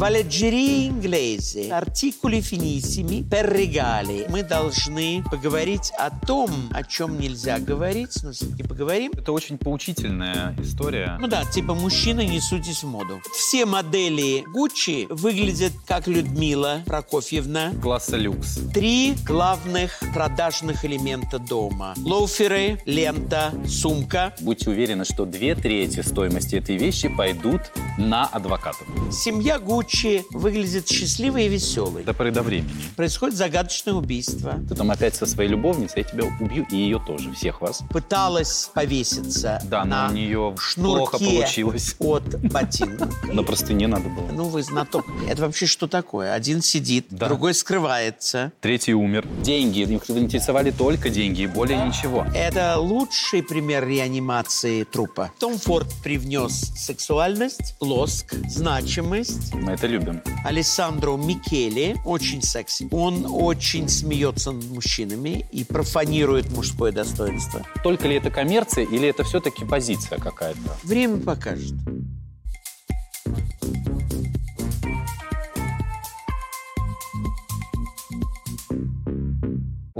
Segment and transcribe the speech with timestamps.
[0.00, 4.24] Валеджери инглези, артикули финисими, per regali.
[4.30, 9.12] Мы должны поговорить о том, о чем нельзя говорить, но все-таки поговорим.
[9.14, 11.18] Это очень поучительная история.
[11.20, 13.20] Ну да, типа мужчины, не суйтесь в моду.
[13.34, 17.72] Все модели Гуччи выглядят как Людмила Прокофьевна.
[17.82, 18.58] Класса люкс.
[18.72, 21.92] Три главных продажных элемента дома.
[21.98, 24.34] Лоуферы, лента, сумка.
[24.40, 27.60] Будьте уверены, что две трети стоимости этой вещи пойдут
[27.98, 28.88] на адвокатов.
[29.12, 29.89] Семья Гуччи
[30.30, 32.04] выглядит счастливой и веселой.
[32.04, 32.70] До поры до времени.
[32.96, 34.54] Происходит загадочное убийство.
[34.68, 37.82] Ты там опять со своей любовницей, я тебя убью, и ее тоже, всех вас.
[37.90, 41.96] Пыталась повеситься Да, но на у нее шнурке плохо получилось.
[41.98, 43.08] от ботинка.
[43.32, 44.28] На простыне надо было.
[44.32, 45.04] Ну, вы знаток.
[45.28, 46.32] Это вообще что такое?
[46.34, 47.26] Один сидит, Да.
[47.28, 48.52] другой скрывается.
[48.60, 49.26] Третий умер.
[49.42, 49.80] Деньги.
[49.80, 52.26] Их интересовали только деньги и более ничего.
[52.34, 55.30] Это лучший пример реанимации трупа.
[55.38, 59.54] Том Форд привнес сексуальность, лоск, значимость.
[59.54, 60.22] Мы это любим.
[60.44, 62.86] Алессандро Микеле очень секси.
[62.90, 67.62] Он очень смеется над мужчинами и профанирует мужское достоинство.
[67.82, 70.76] Только ли это коммерция или это все-таки позиция какая-то?
[70.82, 71.74] Время покажет.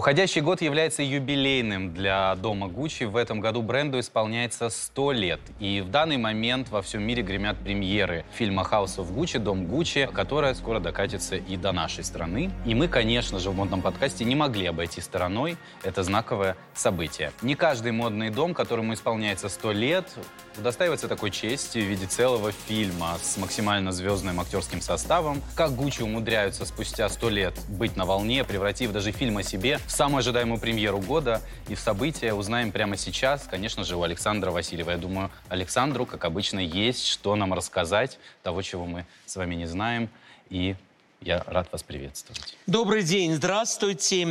[0.01, 3.05] Уходящий год является юбилейным для дома Гуччи.
[3.05, 5.41] В этом году бренду исполняется 100 лет.
[5.59, 10.09] И в данный момент во всем мире гремят премьеры фильма «House of Gucci», «Дом Гуччи»,
[10.11, 12.51] которая скоро докатится и до нашей страны.
[12.65, 17.31] И мы, конечно же, в модном подкасте не могли обойти стороной это знаковое событие.
[17.43, 20.07] Не каждый модный дом, которому исполняется 100 лет,
[20.57, 25.43] удостаивается такой чести в виде целого фильма с максимально звездным актерским составом.
[25.55, 29.90] Как Гуччи умудряются спустя 100 лет быть на волне, превратив даже фильм о себе в
[29.91, 34.91] самую ожидаемую премьеру года и в события, узнаем прямо сейчас, конечно же, у Александра Васильева.
[34.91, 39.67] Я думаю, Александру, как обычно, есть что нам рассказать, того, чего мы с вами не
[39.67, 40.09] знаем.
[40.49, 40.77] И
[41.21, 42.57] я рад вас приветствовать.
[42.67, 44.27] Добрый день, здравствуйте.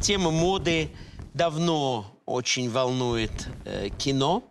[0.00, 0.90] Тема моды
[1.32, 4.42] давно очень волнует э, кино.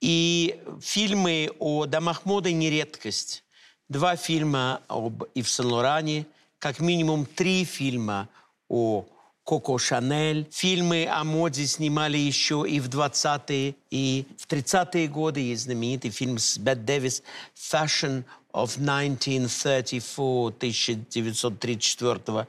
[0.00, 3.44] И фильмы о домах моды не редкость.
[3.88, 6.26] Два фильма об Ив Сен-Лоране,
[6.58, 8.28] как минимум три фильма
[8.68, 9.06] о
[9.44, 10.48] Коко Шанель.
[10.50, 15.40] Фильмы о моде снимали еще и в 20-е, и в 30-е годы.
[15.40, 17.22] Есть знаменитый фильм с Бет Дэвис
[17.54, 18.24] «Fashion
[18.54, 22.46] of 1934» 1934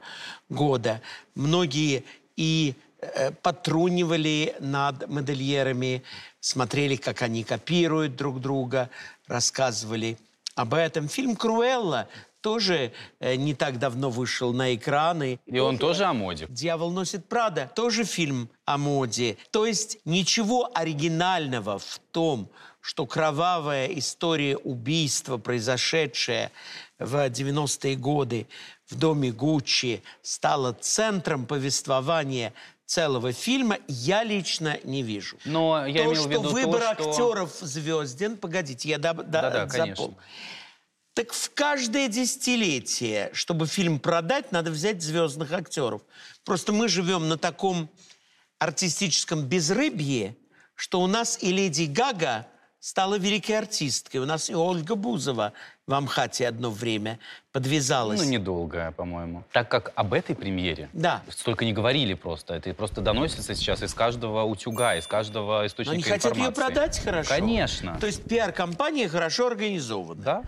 [0.48, 1.02] года.
[1.34, 2.04] Многие
[2.36, 6.02] и э, потрунивали над модельерами,
[6.40, 8.88] смотрели, как они копируют друг друга,
[9.26, 10.16] рассказывали
[10.54, 11.08] об этом.
[11.08, 12.08] Фильм «Круэлла»
[12.46, 15.40] тоже э, не так давно вышел на экраны.
[15.46, 16.46] И он тоже о моде.
[16.48, 19.36] «Дьявол носит Прада» тоже фильм о моде.
[19.50, 22.48] То есть ничего оригинального в том,
[22.80, 26.52] что кровавая история убийства, произошедшая
[27.00, 28.46] в 90-е годы
[28.88, 32.52] в доме Гуччи, стала центром повествования
[32.84, 35.36] целого фильма, я лично не вижу.
[35.44, 37.10] Но я то, имел в что виду выбор то, что...
[37.10, 39.96] актеров звезден, погодите, я доб- да- Да-да, запомню.
[39.96, 40.14] конечно.
[41.16, 46.02] Так в каждое десятилетие, чтобы фильм продать, надо взять звездных актеров.
[46.44, 47.88] Просто мы живем на таком
[48.58, 50.36] артистическом безрыбье,
[50.74, 52.46] что у нас и Леди Гага
[52.86, 54.20] стала великой артисткой.
[54.20, 55.52] У нас и Ольга Бузова
[55.88, 57.18] в Амхате одно время
[57.50, 58.20] подвязалась.
[58.22, 59.42] Ну, недолго, по-моему.
[59.52, 61.20] Так как об этой премьере Да.
[61.28, 62.54] столько не говорили просто.
[62.54, 66.62] Это просто доносится сейчас из каждого утюга, из каждого Но источника они хотят ее информации.
[66.62, 67.28] продать хорошо.
[67.28, 67.98] Конечно.
[67.98, 70.22] То есть пиар-компания хорошо организована.
[70.22, 70.42] Да.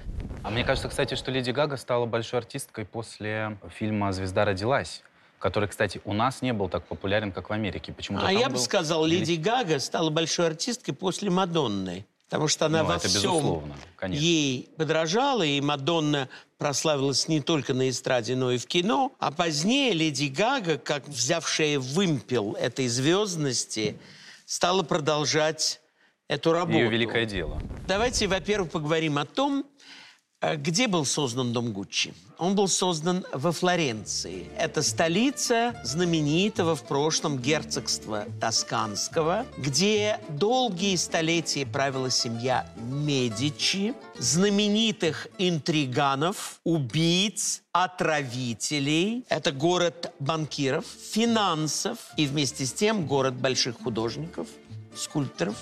[0.44, 5.02] А мне кажется, кстати, что Леди Гага стала большой артисткой после фильма «Звезда родилась»,
[5.40, 7.92] который, кстати, у нас не был так популярен, как в Америке.
[7.92, 12.06] Почему-то А я бы был сказал, вели- Леди Гага стала большой артисткой после Мадонны.
[12.28, 14.22] Потому что она Ну, во это всем безусловно, конечно.
[14.22, 16.28] ей подражала, и Мадонна
[16.58, 19.12] прославилась не только на эстраде, но и в кино.
[19.18, 23.96] А позднее Леди Гага, как взявшая вымпел этой звездности,
[24.44, 25.80] стала продолжать
[26.28, 26.78] эту работу.
[26.78, 27.62] Ее великое дело.
[27.86, 29.64] Давайте, во-первых, поговорим о том,
[30.40, 32.14] где был создан дом Гуччи.
[32.38, 34.48] Он был создан во Флоренции.
[34.56, 46.60] Это столица знаменитого в прошлом герцогства Тосканского, где долгие столетия правила семья Медичи, знаменитых интриганов,
[46.62, 49.24] убийц, отравителей.
[49.28, 54.46] Это город банкиров, финансов и вместе с тем город больших художников,
[54.94, 55.56] скульпторов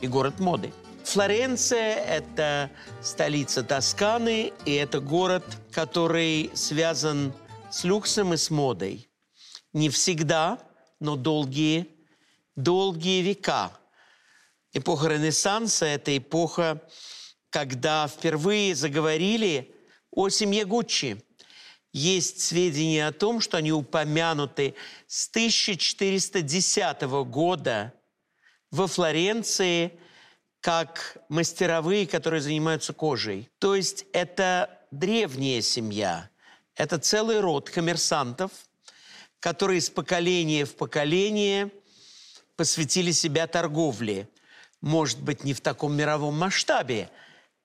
[0.00, 0.72] и город моды.
[1.04, 2.70] Флоренция– это
[3.02, 7.32] столица Тосканы, и это город, который связан
[7.70, 9.08] с люксом и с модой.
[9.72, 10.58] Не всегда,
[11.00, 11.88] но долгие,
[12.56, 13.72] долгие века.
[14.72, 16.82] Эпоха Ренессанса– это эпоха,
[17.50, 19.74] когда впервые заговорили
[20.10, 21.22] О семье Гуччи
[21.92, 24.74] есть сведения о том, что они упомянуты
[25.06, 27.92] с 1410 года
[28.70, 29.98] во Флоренции
[30.62, 33.50] как мастеровые, которые занимаются кожей.
[33.58, 36.30] То есть это древняя семья,
[36.76, 38.52] это целый род коммерсантов,
[39.40, 41.70] которые из поколения в поколение
[42.56, 44.28] посвятили себя торговле.
[44.80, 47.10] Может быть, не в таком мировом масштабе,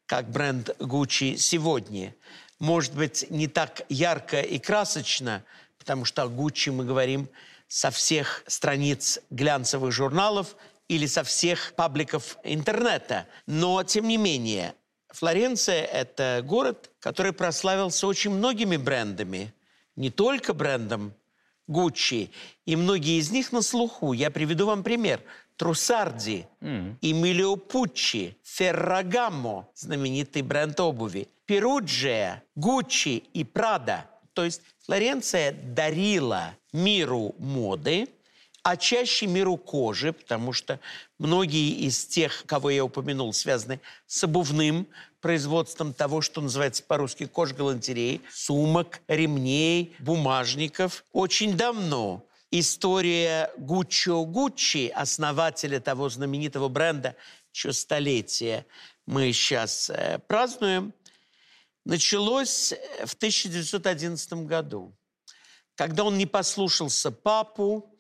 [0.08, 2.16] как бренд Gucci сегодня.
[2.58, 5.44] Может быть, не так ярко и красочно,
[5.78, 7.30] потому что о Gucci мы говорим
[7.68, 10.56] со всех страниц глянцевых журналов
[10.88, 13.28] или со всех пабликов интернета.
[13.46, 14.74] Но, тем не менее,
[15.10, 19.54] Флоренция– это город, который прославился очень многими брендами.
[19.96, 21.14] Не только брендом
[21.68, 22.32] Гуччи.
[22.66, 24.14] И многие из них на слуху.
[24.14, 25.22] Я приведу вам пример.
[25.58, 26.98] Трусарди, mm.
[27.02, 34.06] Эмилио Пуччи, Феррагамо, знаменитый бренд обуви, Перуджия, Гуччи и Прада.
[34.34, 38.08] То есть Флоренция дарила миру моды,
[38.68, 40.82] а чаще миру кожи, потому что
[41.20, 44.88] многие из тех, кого я упомянул, связаны с обувным
[45.22, 51.06] производством того, что называется по-русски кожгалантерей, сумок, ремней, бумажников.
[51.14, 57.16] Очень давно история Гуччо Гуччи, основателя того знаменитого бренда,
[57.54, 58.66] чье столетие
[59.06, 60.94] мы сейчас э, празднуем,
[61.86, 62.74] началось
[63.06, 64.94] в 1911 году,
[65.76, 67.94] когда он не послушался папу,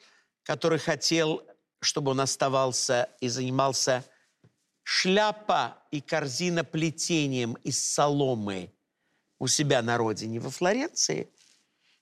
[0.47, 1.45] который хотел,
[1.81, 4.05] чтобы он оставался и занимался
[4.83, 8.73] шляпа и корзина плетением из соломы
[9.39, 11.29] у себя на родине во Флоренции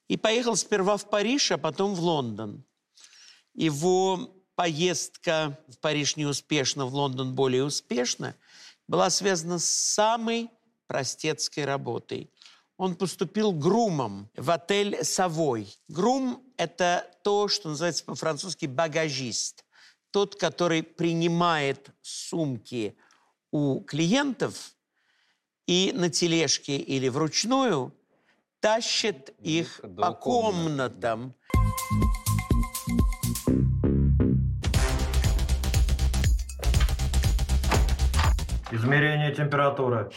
[0.08, 2.64] и поехал сперва в Париж, а потом в Лондон.
[3.56, 8.36] Его поездка в Париж неуспешно, в Лондон более успешно,
[8.88, 10.52] была связана с самой
[10.86, 12.30] простецкой работой
[12.78, 15.74] он поступил грумом в отель «Совой».
[15.88, 19.64] Грум– это то, что называется по-французски «багажист».
[20.12, 22.98] Тот, который принимает сумки
[23.52, 24.72] у клиентов
[25.68, 27.94] и на тележке или вручную
[28.62, 31.34] тащит их по комнатам.
[38.72, 40.12] Измерение температуры.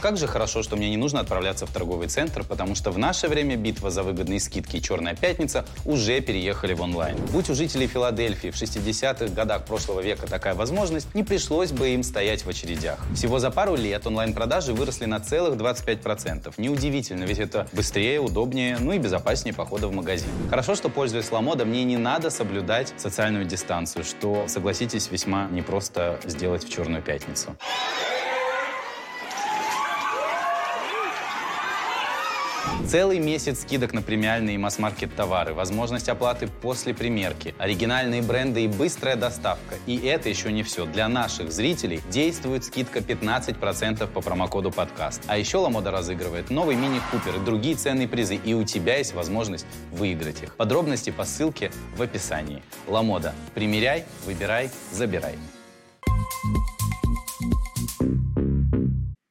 [0.00, 3.28] Как же хорошо, что мне не нужно отправляться в торговый центр, потому что в наше
[3.28, 7.16] время битва за выгодные скидки и «Черная пятница» уже переехали в онлайн.
[7.32, 12.02] Будь у жителей Филадельфии в 60-х годах прошлого века такая возможность, не пришлось бы им
[12.02, 12.98] стоять в очередях.
[13.14, 16.54] Всего за пару лет онлайн-продажи выросли на целых 25%.
[16.56, 20.30] Неудивительно, ведь это быстрее, удобнее, ну и безопаснее похода в магазин.
[20.48, 26.64] Хорошо, что, пользуясь Ламода, мне не надо соблюдать социальную дистанцию, что, согласитесь, весьма непросто сделать
[26.64, 27.54] в «Черную пятницу».
[32.86, 38.68] Целый месяц скидок на премиальные и масс-маркет товары, возможность оплаты после примерки, оригинальные бренды и
[38.68, 39.76] быстрая доставка.
[39.86, 40.86] И это еще не все.
[40.86, 45.22] Для наших зрителей действует скидка 15% по промокоду подкаст.
[45.26, 48.34] А еще Ламода разыгрывает новый мини-купер и другие ценные призы.
[48.36, 50.56] И у тебя есть возможность выиграть их.
[50.56, 52.62] Подробности по ссылке в описании.
[52.88, 53.34] Ламода.
[53.54, 55.36] Примеряй, выбирай, забирай.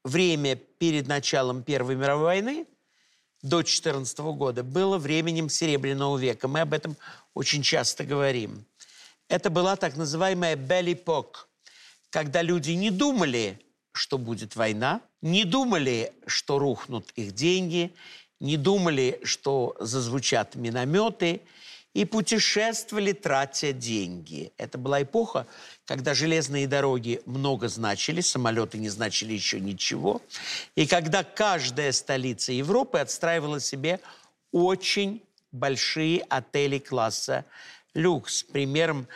[0.03, 2.65] Время перед началом Первой мировой войны
[3.41, 6.47] до 14 года было временем Серебряного века.
[6.47, 6.97] Мы об этом
[7.33, 8.65] очень часто говорим.
[9.27, 11.47] Это была так называемая Époque,
[12.09, 13.59] когда люди не думали,
[13.91, 17.93] что будет война, не думали, что рухнут их деньги,
[18.39, 21.41] не думали, что зазвучат минометы–
[21.93, 24.51] и путешествовали, тратя деньги.
[24.57, 25.47] Это была эпоха,
[25.85, 30.21] когда железные дороги много значили, самолеты не значили еще ничего,
[30.75, 33.99] и когда каждая столица Европы отстраивала себе
[34.51, 37.45] очень большие отели класса
[37.93, 38.43] люкс.
[38.43, 39.07] Примером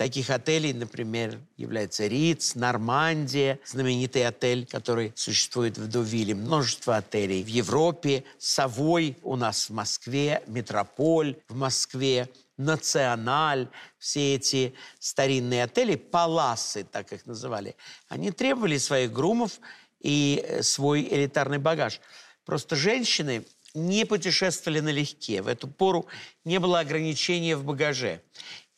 [0.00, 6.34] Таких отелей, например, является Риц, Нормандия, знаменитый отель, который существует в Дувиле.
[6.34, 14.72] Множество отелей в Европе, Совой у нас в Москве, Метрополь в Москве, Националь, все эти
[14.98, 17.76] старинные отели, паласы, так их называли,
[18.08, 19.60] они требовали своих грумов
[20.00, 22.00] и э, свой элитарный багаж.
[22.46, 25.42] Просто женщины не путешествовали налегке.
[25.42, 26.06] В эту пору
[26.44, 28.22] не было ограничения в багаже.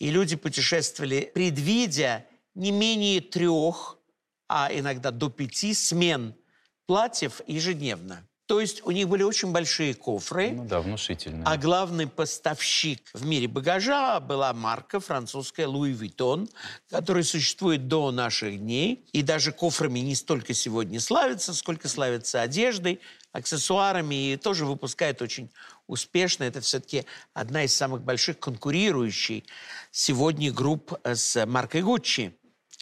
[0.02, 4.00] И люди путешествовали, предвидя не менее трех,
[4.49, 6.35] а иногда до пяти смен
[6.87, 8.28] платьев ежедневно.
[8.52, 10.50] То есть у них были очень большие кофры.
[10.50, 11.42] Ну да, внушительно.
[11.47, 16.50] А главный поставщик в мире багажа была марка французская Louis Vuitton,
[16.90, 19.06] которая существует до наших дней.
[19.14, 23.00] И даже кофрами не столько сегодня славится, сколько славится одеждой,
[23.32, 24.32] аксессуарами.
[24.32, 25.50] И тоже выпускает очень
[25.87, 26.44] успешно.
[26.44, 29.44] Это все-таки одна из самых больших конкурирующих
[29.92, 32.35] сегодня групп с маркой Gucci.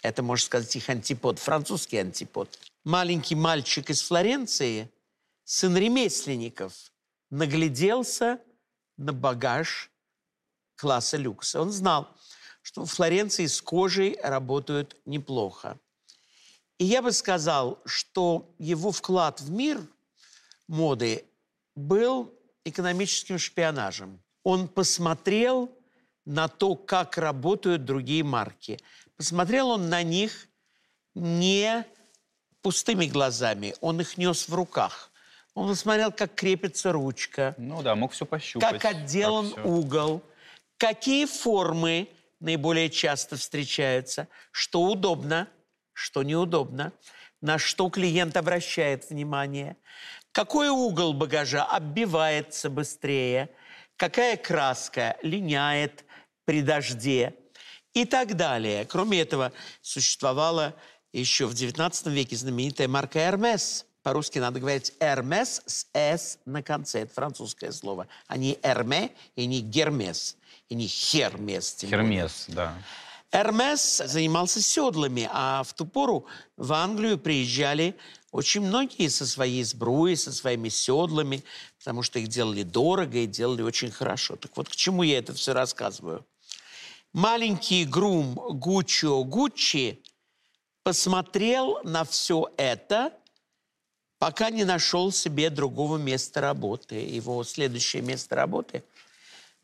[0.03, 2.59] Это, можно сказать, их антипод, французский антипод.
[2.83, 4.91] Маленький мальчик из Флоренции,
[5.43, 6.91] сын ремесленников,
[7.29, 8.39] нагляделся
[8.97, 9.91] на багаж
[10.75, 11.61] класса люкса.
[11.61, 12.07] Он знал,
[12.61, 15.79] что в Флоренции с кожей работают неплохо.
[16.77, 19.79] И я бы сказал, что его вклад в мир
[20.67, 21.25] моды
[21.75, 22.33] был
[22.63, 24.21] экономическим шпионажем.
[24.43, 25.71] Он посмотрел
[26.25, 28.79] на то, как работают другие марки.
[29.15, 30.47] Посмотрел он на них
[31.13, 31.85] не
[32.61, 35.10] пустыми глазами, он их нес в руках.
[35.53, 38.81] Он посмотрел, как крепится ручка, Ну да, мог все пощупать.
[38.81, 39.63] как отделан всё.
[39.63, 40.23] угол,
[40.77, 42.07] какие формы
[42.39, 45.47] наиболее часто встречаются, что удобно,
[45.93, 46.93] что неудобно,
[47.41, 49.75] на что клиент обращает внимание,
[50.31, 53.49] какой угол багажа оббивается быстрее,
[53.97, 56.05] какая краска линяет
[56.45, 57.35] при дожде
[57.93, 58.85] и так далее.
[58.85, 60.75] Кроме этого, существовала
[61.11, 63.85] еще в XIX веке знаменитая марка Hermes.
[64.03, 67.01] По-русски надо говорить Hermes с «с» на конце.
[67.01, 68.07] Это французское слово.
[68.27, 70.37] А не Hermé и не Гермес.
[70.69, 71.77] И не Хермес.
[71.79, 72.73] Хермес, да.
[73.31, 76.25] Эрмес занимался седлами, а в ту пору
[76.57, 77.95] в Англию приезжали
[78.31, 81.43] очень многие со своей сбруей, со своими седлами,
[81.77, 84.35] потому что их делали дорого и делали очень хорошо.
[84.35, 86.25] Так вот, к чему я это все рассказываю?
[87.13, 90.01] Маленький грум Гуччо Гуччи
[90.83, 93.13] посмотрел на все это,
[94.21, 96.93] пока не нашел себе другого места работы.
[96.93, 98.83] Его следующее место работы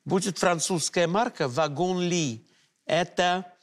[0.04, 2.44] будет французская марка «Вагон Ли».
[2.88, 3.54] Это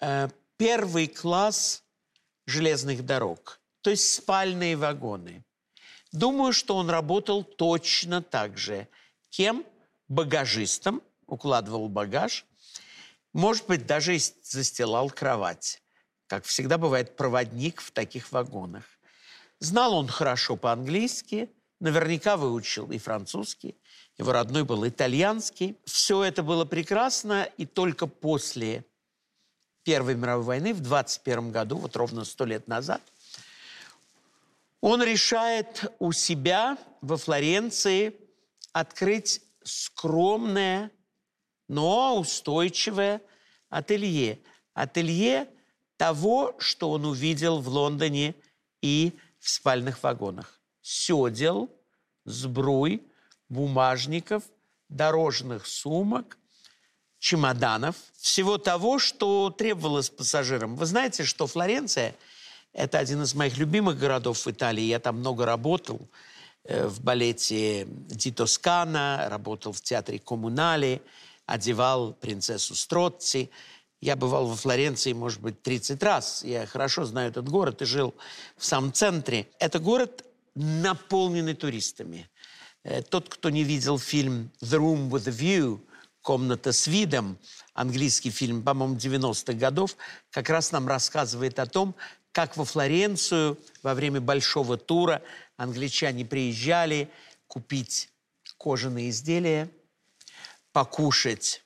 [0.00, 1.82] э, первый класс
[2.44, 5.42] железных дорог, то есть спальные вагоны.
[6.12, 8.86] Думаю, что он работал точно так же.
[9.30, 9.64] Кем?
[10.08, 12.44] Багажистом, укладывал багаж.
[13.32, 15.80] Может быть, даже застилал кровать.
[16.26, 18.93] Как всегда бывает проводник в таких вагонах.
[19.60, 23.76] Знал он хорошо по-английски, наверняка выучил и французский,
[24.18, 25.76] его родной был итальянский.
[25.84, 28.84] Все это было прекрасно, и только после
[29.82, 33.02] Первой мировой войны в 21 году, вот ровно сто лет назад,
[34.80, 38.14] он решает у себя во Флоренции
[38.72, 40.90] открыть скромное,
[41.68, 43.22] но устойчивое
[43.70, 44.40] ателье.
[44.74, 45.48] Ателье
[45.96, 48.34] того, что он увидел в Лондоне
[48.82, 49.12] и
[49.44, 50.58] в спальных вагонах.
[50.80, 51.68] Седел,
[52.24, 53.02] сбруй,
[53.50, 54.42] бумажников,
[54.88, 56.38] дорожных сумок,
[57.18, 60.76] чемоданов, всего того, что требовалось пассажирам.
[60.76, 62.14] Вы знаете, что Флоренция–
[62.72, 64.84] это один из моих любимых городов в Италии.
[64.84, 66.00] Я там много работал
[66.64, 71.02] э, в балете «Ди Тоскана», работал в театре «Коммунале»,
[71.44, 73.50] одевал принцессу Строцци.
[74.00, 76.44] Я бывал во Флоренции, может быть, 30 раз.
[76.44, 78.14] Я хорошо знаю этот город и жил
[78.56, 79.48] в самом центре.
[79.58, 80.24] Это город,
[80.54, 82.28] наполненный туристами.
[82.82, 85.80] Э, Тот, кто не видел фильм «The Room with a View»,
[86.20, 87.38] «Комната с видом»,
[87.74, 89.96] английский фильм, по-моему, 90-х годов,
[90.30, 91.94] как раз нам рассказывает о том,
[92.32, 95.22] как во Флоренцию во время большого тура
[95.56, 97.10] англичане приезжали
[97.46, 98.10] купить
[98.58, 99.70] кожаные изделия,
[100.72, 101.62] покушать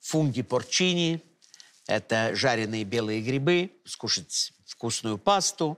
[0.00, 1.22] фунги порчини,
[1.90, 5.76] это жареные белые грибы, скушать вкусную пасту,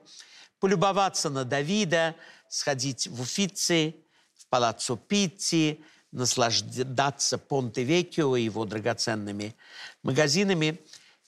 [0.60, 2.14] полюбоваться на Давида,
[2.48, 3.96] сходить в Уффици,
[4.34, 9.56] в Палаццо Питти, наслаждаться Понте-Веккио и его драгоценными
[10.02, 10.78] магазинами.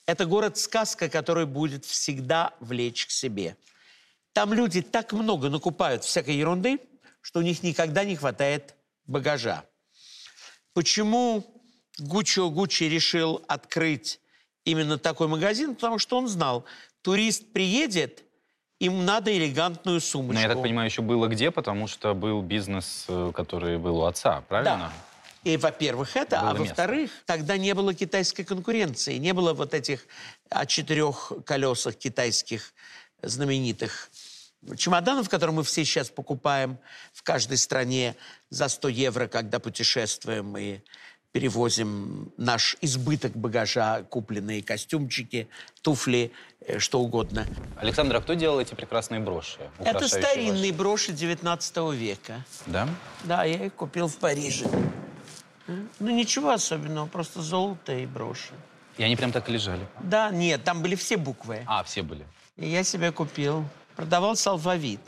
[0.05, 3.57] Это город-сказка, который будет всегда влечь к себе.
[4.33, 6.79] Там люди так много накупают всякой ерунды,
[7.21, 8.75] что у них никогда не хватает
[9.07, 9.65] багажа.
[10.73, 11.43] Почему
[11.97, 14.19] Гуччо Гуччи решил открыть
[14.65, 15.75] именно такой магазин?
[15.75, 16.65] Потому что он знал,
[17.01, 18.23] турист приедет,
[18.79, 20.33] им надо элегантную сумочку.
[20.33, 24.03] Но я так понимаю, еще было где, потому что был бизнес, э, который был у
[24.03, 24.91] отца, правильно?
[24.91, 24.93] Да.
[25.49, 30.07] И, во-первых, это, Было а во-вторых, тогда не было китайской конкуренции, не было вот этих
[30.49, 32.73] о четырех колесах китайских
[33.21, 34.09] знаменитых
[34.75, 36.79] чемоданов, которые мы все сейчас покупаем
[37.13, 38.15] в каждой стране
[38.49, 40.79] за 100 евро, когда путешествуем и
[41.35, 45.49] перевозим наш избыток багажа, купленные костюмчики,
[45.81, 47.45] туфли, э, что угодно.
[47.77, 49.59] Александр, а кто делал эти прекрасные броши?
[49.79, 50.73] Это старинные ваши?
[50.73, 52.45] броши 19 века.
[52.67, 52.87] Да?
[53.25, 54.65] Да, я их купил в Париже.
[55.67, 58.53] Ну, ничего особенного, просто золото и броши.
[58.97, 59.85] И они прям так и лежали.
[59.99, 61.63] Да, нет, там были все буквы.
[61.65, 62.25] А, все были.
[62.55, 63.65] И я себе купил.
[63.97, 65.01] Продавался алфавит.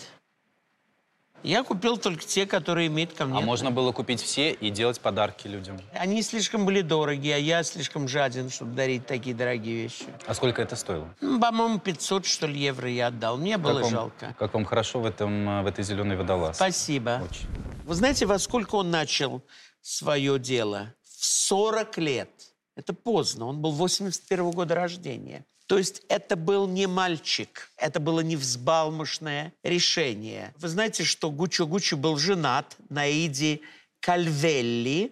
[1.44, 3.38] Я купил только те, которые имеют ко мне.
[3.38, 5.79] А можно было купить все и делать подарки людям.
[5.94, 10.06] Они слишком были дорогие, а я слишком жаден, чтобы дарить такие дорогие вещи.
[10.25, 11.13] А сколько это стоило?
[11.22, 13.38] Ну, По-моему, 500, что ли, евро я отдал.
[13.38, 14.36] Мне было как вам, жалко.
[14.38, 16.56] Как вам хорошо в, этом, э, в этой зеленой водолазке?
[16.56, 17.22] Спасибо.
[17.24, 17.48] Очень.
[17.86, 19.44] Вы знаете, во сколько он начал
[19.82, 20.94] свое дело?
[21.03, 22.29] В 40 лет.
[22.75, 23.46] Это поздно.
[23.46, 25.46] Он был 81 года рождения.
[25.67, 30.53] То есть это был не мальчик, это было не взбалмошное решение.
[30.57, 33.62] Вы знаете, что Гуччо Гуччи был женат на Иди
[34.00, 35.12] Кальвелли.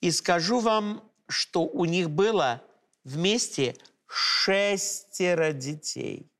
[0.00, 2.62] И скажу вам, что у них было
[3.04, 6.30] вместе шестеро детей.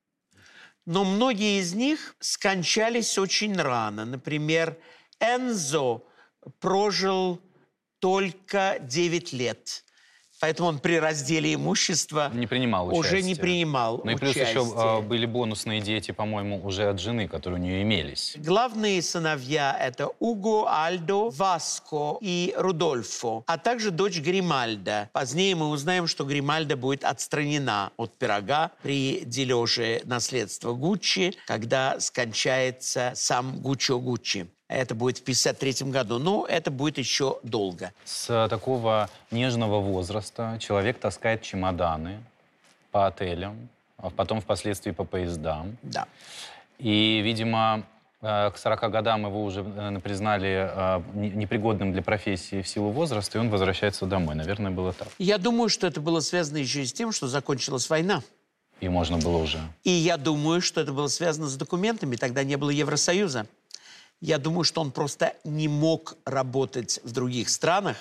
[0.87, 4.05] Но многие из них скончались очень рано.
[4.05, 4.79] Например,
[5.19, 6.03] Энзо
[6.61, 7.41] прожил
[7.99, 9.85] только 9 лет.
[10.41, 14.75] Поэтому он при разделе имущества Не принимал уже не принимал Ну и плюс еще участия.
[14.77, 18.35] а, были бонусные дети, по-моему, уже от жены, которые у нее имелись.
[18.39, 25.11] Главные сыновья– это Уго, Альдо, Васко и Рудольфо, а также дочь Гримальда.
[25.13, 33.13] Позднее мы узнаем, что Гримальда будет отстранена от пирога при дележе наследства Гуччи, когда скончается
[33.15, 34.47] сам Гуччо Гуччи.
[34.71, 37.93] Это будет в 1953 году, но это будет еще долго.
[38.05, 42.21] С а, такого нежного возраста человек таскает чемоданы
[42.93, 45.77] по отелям, а потом впоследствии по поездам.
[45.83, 46.07] Да.
[46.79, 47.83] И, видимо,
[48.23, 52.91] э, к 40 годам его уже э, признали э, не- непригодным для профессии в силу
[52.91, 54.37] возраста, и он возвращается домой.
[54.37, 55.09] Наверное, было так.
[55.19, 58.23] Я думаю, что это было связано еще и с тем, что закончилась война.
[58.81, 59.59] И можно было уже.
[59.83, 62.15] И я думаю, что это было связано с документами.
[62.15, 63.47] Тогда не было Евросоюза.
[64.21, 67.97] Я думаю, что он просто не мог работать в других странах.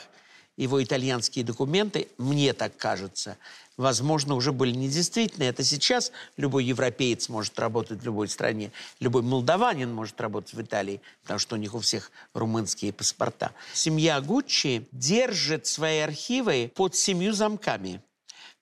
[0.58, 3.38] Его итальянские документы, мне так кажется,
[3.78, 5.44] возможно, уже были недействительны.
[5.44, 8.74] Это сейчас любой европеец может работать в любой стране.
[9.00, 13.54] Любой молдаванин может работать в Италии, потому что у них у всех румынские паспорта.
[13.74, 18.02] Семья Гуччи держит свои архивы под семью замками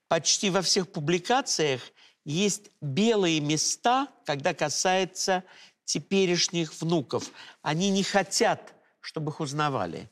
[0.08, 1.82] почти во всех публикациях
[2.26, 5.44] есть белые места, когда касается
[5.88, 7.32] теперешних внуков.
[7.64, 10.12] Они не хотят, чтобы их узнавали.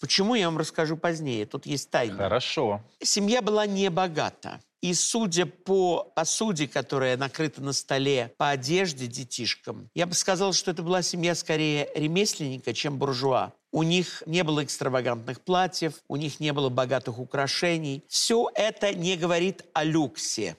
[0.00, 1.44] Почему, я вам расскажу позднее.
[1.46, 2.16] Тут есть тайна.
[2.16, 2.80] Хорошо.
[3.02, 4.60] Семья была не богата.
[4.82, 10.70] И судя по посуде, которая накрыта на столе, по одежде детишкам, я бы сказал, что
[10.70, 13.52] это была семья скорее ремесленника, чем буржуа.
[13.72, 18.04] У них не было экстравагантных платьев, у них не было богатых украшений.
[18.06, 20.56] Все это не говорит о люксе.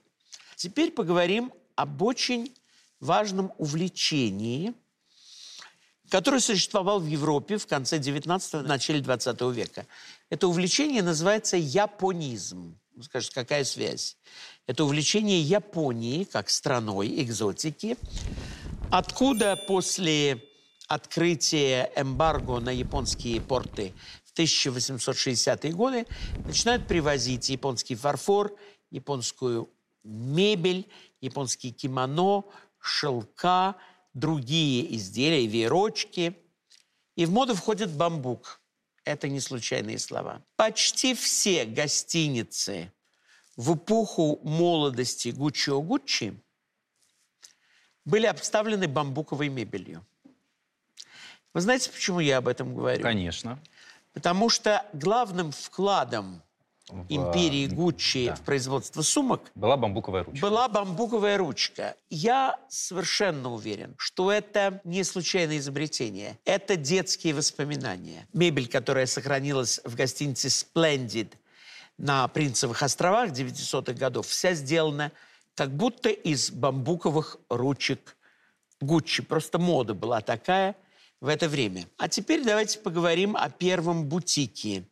[0.55, 2.53] Теперь поговорим об очень
[2.99, 4.73] важном увлечении,
[6.09, 9.85] который существовал в Европе в конце 19-го, начале 20 века.
[10.29, 12.79] Это увлечение называется японизм.
[12.95, 14.17] Вы скажете, какая связь?
[14.65, 17.97] Это увлечение Японии как страной экзотики,
[18.89, 20.43] откуда после
[20.87, 26.07] открытия эмбарго на японские порты в 1860-е годы
[26.45, 28.55] начинают привозить японский фарфор,
[28.89, 29.69] японскую
[30.03, 30.87] мебель,
[31.21, 32.45] японские кимоно,
[32.87, 33.75] шелка,
[34.13, 36.37] другие изделия, веерочки.
[37.15, 38.61] И в моду входит бамбук.
[39.03, 40.43] Это не случайные слова.
[40.55, 42.91] Почти все гостиницы
[43.55, 46.39] в эпоху молодости Гуччио Гуччи
[48.05, 50.05] были обставлены бамбуковой мебелью.
[51.53, 53.01] Вы знаете, почему я об этом говорю?
[53.01, 53.59] Конечно.
[54.13, 56.43] Потому что главным вкладом
[56.89, 58.35] В, империи Гуччи да.
[58.35, 60.41] в производство сумок Была бамбуковая ручка.
[60.41, 61.95] была бамбуковая ручка.
[62.09, 66.39] Я совершенно уверен, что это не случайное изобретение.
[66.45, 68.25] Это детские воспоминания.
[68.31, 71.33] Мебель, которая сохранилась в гостинице Splendid
[71.97, 75.11] на Принцевых островах 900-х годов, вся сделана
[75.55, 78.15] как будто из бамбуковых ручек
[78.79, 79.23] Гуччи.
[79.23, 80.75] Просто мода была такая
[81.19, 81.85] в это время.
[81.97, 84.85] А теперь давайте поговорим о первом бутике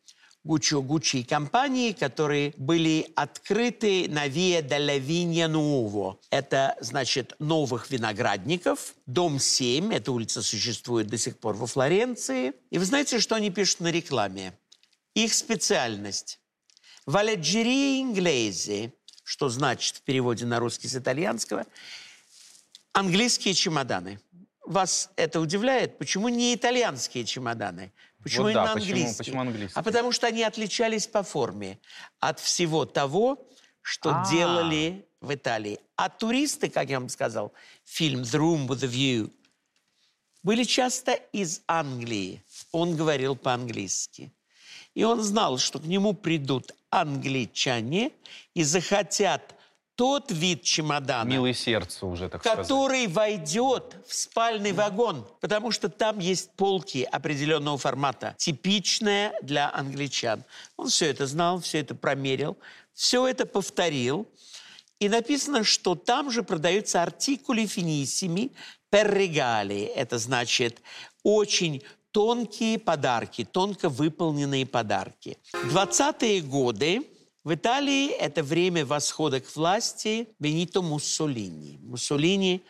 [0.46, 6.20] Гуччо Гуччи и компании, которые были открыты на Виа Делла Винья Нуово.
[6.30, 8.94] Это, значит, новых виноградников.
[9.08, 12.54] Дом 7, эта улица существует до сих пор во Флоренции.
[12.70, 14.54] И вы знаете, что они пишут на рекламе?
[15.16, 16.40] Их специальность.
[17.08, 21.66] Валеджерия инглези, что значит в переводе на русский с итальянского,
[22.94, 24.20] английские чемоданы.
[24.64, 25.98] Вас это удивляет?
[25.98, 27.92] Почему не итальянские чемоданы?
[28.26, 29.18] Почему Вот именно да, почему- английский?
[29.20, 29.80] почему английский?
[29.80, 31.78] А потому что они отличались по форме
[32.20, 33.48] от всего того,
[33.84, 34.32] что А.
[34.32, 35.80] делали в Италии.
[35.96, 39.32] А туристы, как я вам сказал, фильм «The Room with a View»
[40.42, 42.44] были часто из Англии.
[42.72, 44.32] Он говорил по-английски.
[44.96, 48.12] И он знал, что к нему придут англичане
[48.56, 49.54] и захотят
[49.96, 52.68] тот вид чемодана, Милый сердцу уже, так сказать.
[52.68, 60.44] который войдет в спальный вагон, потому что там есть полки определенного формата, типичная для англичан.
[60.78, 62.58] Он все это знал, все это промерил,
[62.94, 64.28] все это повторил.
[65.00, 67.66] И написано, что там же продаются артикули
[68.92, 69.86] per regali.
[69.96, 70.82] Это значит
[71.24, 75.38] очень тонкие подарки, тонко выполненные подарки.
[75.54, 77.06] 20-е годы
[77.46, 81.78] в Италии это время восхода к власти Бенито Муссолини.
[81.84, 82.64] Муссолини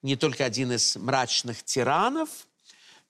[0.00, 2.46] не только один из мрачных тиранов,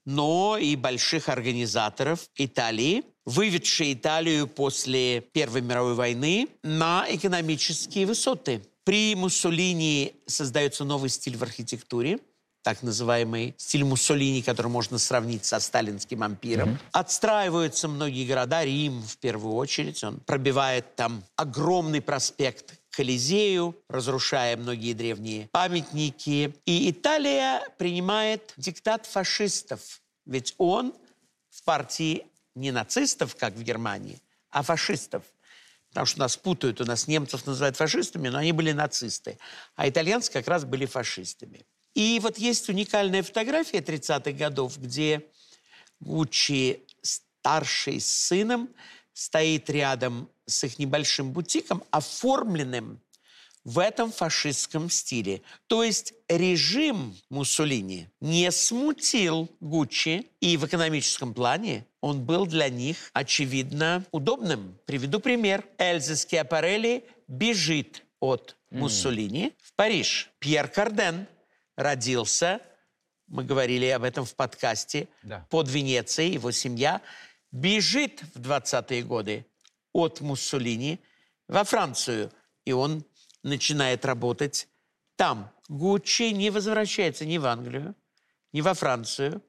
[0.07, 8.63] но и больших организаторов Италии, выведший Италию после Первой мировой войны на экономические высоты.
[8.83, 12.21] При Муссолини создается новый стиль в архитектуре,
[12.63, 16.79] так называемый стиль Муссолини, который можно сравнить со сталинским ампиром.
[16.93, 20.03] Отстраиваются многие города, Рим в первую очередь.
[20.05, 26.55] Он пробивает там огромный проспект Колизею, разрушая многие древние памятники.
[26.67, 30.01] И Италия принимает диктат фашистов.
[30.27, 30.95] Ведь он
[31.51, 34.21] в партии не нацистов, как в Германии,
[34.51, 35.25] а фашистов.
[35.89, 39.39] Потому что нас путают, у нас немцев называют фашистами, но они были нацисты.
[39.75, 41.67] А итальянцы как раз были фашистами.
[41.95, 45.27] И вот есть уникальная фотография 30-х годов, где
[46.01, 48.69] Гуччи старший с сыном
[49.13, 53.01] стоит рядом с их небольшим бутиком, оформленным
[53.65, 55.43] в этом фашистском стиле.
[55.67, 63.11] То есть режим Муссолини не смутил Гуччи, и в экономическом плане он был для них,
[63.13, 64.79] очевидно, удобным.
[64.87, 65.65] Приведу пример.
[65.79, 70.31] Эльза Скиапарелли бежит от Муссолини в Париж.
[70.39, 71.27] Пьер Карден
[71.77, 72.61] родился,
[73.27, 75.47] мы говорили об этом в подкасте, Да.
[75.51, 77.01] под Венецией, его семья,
[77.51, 79.47] бежит в 20-е годы
[79.93, 81.01] от Муссолини
[81.49, 82.31] во Францию.
[82.65, 83.05] И он
[83.43, 84.69] начинает работать
[85.17, 85.51] там.
[85.69, 87.95] Гуччи не возвращается ни в Англию,
[88.53, 89.43] ни во Францию.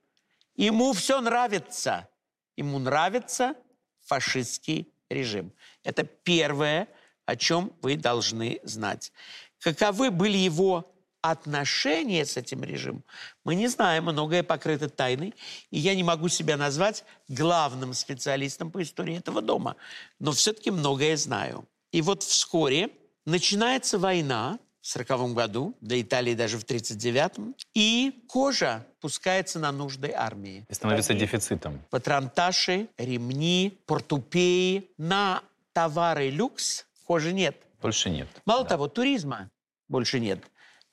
[0.56, 2.08] Ему все нравится.
[2.56, 3.56] Ему нравится
[4.02, 5.52] фашистский режим.
[5.84, 6.88] Это первое,
[7.26, 9.12] о чем вы должны знать.
[9.60, 10.93] Каковы были его
[11.24, 13.04] отношения с этим режимом,
[13.46, 15.34] мы не знаем, многое покрыто тайной,
[15.72, 19.78] и я не могу себя назвать главным специалистом по истории этого дома,
[20.20, 21.66] но все-таки многое знаю.
[21.94, 22.90] И вот вскоре
[23.26, 30.12] начинается война в 40 году, для Италии даже в 39-м, и кожа пускается на нужды
[30.14, 30.66] армии.
[30.68, 31.82] И становится дефицитом.
[31.90, 34.90] Патронташи, ремни, портупеи.
[34.98, 37.56] На товары люкс кожи нет.
[37.82, 38.28] Больше нет.
[38.44, 38.70] Мало Да.
[38.72, 39.50] того, туризма
[39.88, 40.44] больше нет.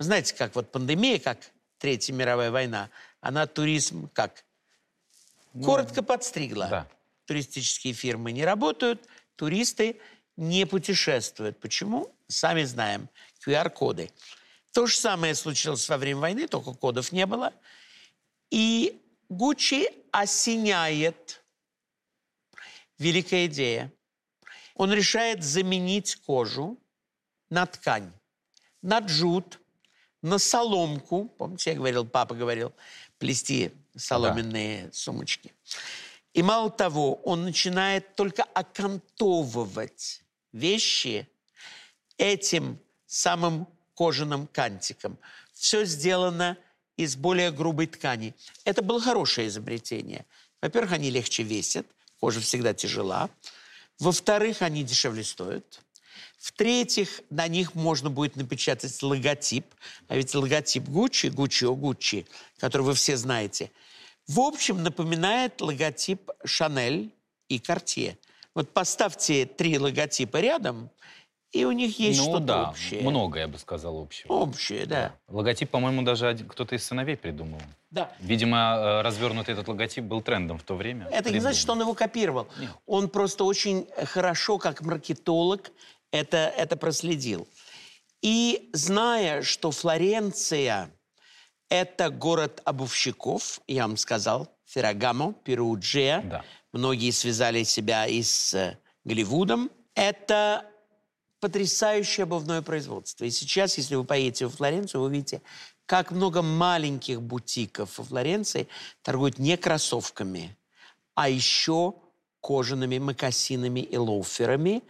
[0.00, 1.38] Знаете, как вот пандемия, как
[1.78, 4.44] Третья мировая война, она туризм как?
[5.62, 6.68] Коротко подстригла.
[6.68, 6.88] да.
[7.26, 10.00] Туристические фирмы не работают, туристы
[10.36, 11.60] не путешествуют.
[11.60, 12.10] Почему?
[12.28, 13.08] Сами знаем.
[13.46, 14.10] QR-коды.
[14.72, 17.52] То же самое случилось во время войны, только кодов не было.
[18.50, 21.42] И Гуччи осеняет
[22.98, 23.92] великая идея.
[24.74, 26.78] Он решает заменить кожу
[27.50, 28.12] на ткань,
[28.82, 29.59] на джут,
[30.22, 31.26] на соломку.
[31.38, 32.72] Помните, я говорил, папа говорил,
[33.18, 35.52] плести соломенные сумочки.
[36.33, 41.28] И мало того, он начинает только окантовывать вещи
[42.18, 45.18] этим самым кожаным кантиком.
[45.52, 46.56] Все сделано
[46.96, 48.35] из более грубой ткани.
[48.64, 50.24] Это было хорошее изобретение.
[50.62, 51.87] Во-первых, они легче весят,
[52.20, 53.30] кожа всегда тяжела.
[53.98, 55.80] Во-вторых, они дешевле стоят.
[56.40, 59.66] В-третьих, на них можно будет напечатать логотип.
[60.09, 62.26] А ведь логотип Гуччи, Гуччи о Гуччи,
[62.59, 63.70] который вы все знаете,
[64.26, 67.11] в общем, напоминает логотип Шанель
[67.48, 68.16] и Картье.
[68.55, 70.90] Вот поставьте три логотипа рядом,
[71.53, 73.03] и у них есть ну что-то да, общее.
[73.03, 74.33] много, я бы сказал, общего.
[74.33, 75.12] Общее, да.
[75.29, 77.61] Логотип, по-моему, даже кто-то из сыновей придумал.
[77.90, 78.12] да.
[78.20, 81.07] Видимо, э, развернутый этот логотип был трендом в то время.
[81.12, 82.46] Это не значит, что он его копировал.
[82.59, 82.70] Нет.
[82.87, 85.72] Он просто очень хорошо, как маркетолог,
[86.10, 87.48] это, это проследил.
[88.22, 90.90] И зная, что Флоренция–
[91.68, 96.44] это город обувщиков, я вам сказал, Феррагамо, Перуджия, Да.
[96.72, 100.66] многие связали себя и с э, Голливудом, это
[101.40, 103.24] потрясающее обувное производство.
[103.24, 105.40] И сейчас, если вы поедете во Флоренцию, вы увидите,
[105.86, 108.68] как много маленьких бутиков во Флоренции
[109.02, 110.56] торгуют не кроссовками,
[111.14, 111.94] а еще
[112.40, 114.82] кожаными мокасинами и лоуферами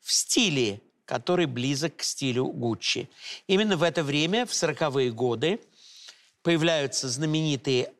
[0.00, 3.08] в стиле, который близок к стилю Гуччи.
[3.46, 5.60] Именно в это время, в 40-е годы,
[6.42, 7.92] появляются знаменитые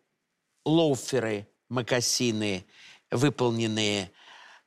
[0.65, 2.65] лоуферы, мокасины,
[3.11, 4.11] выполненные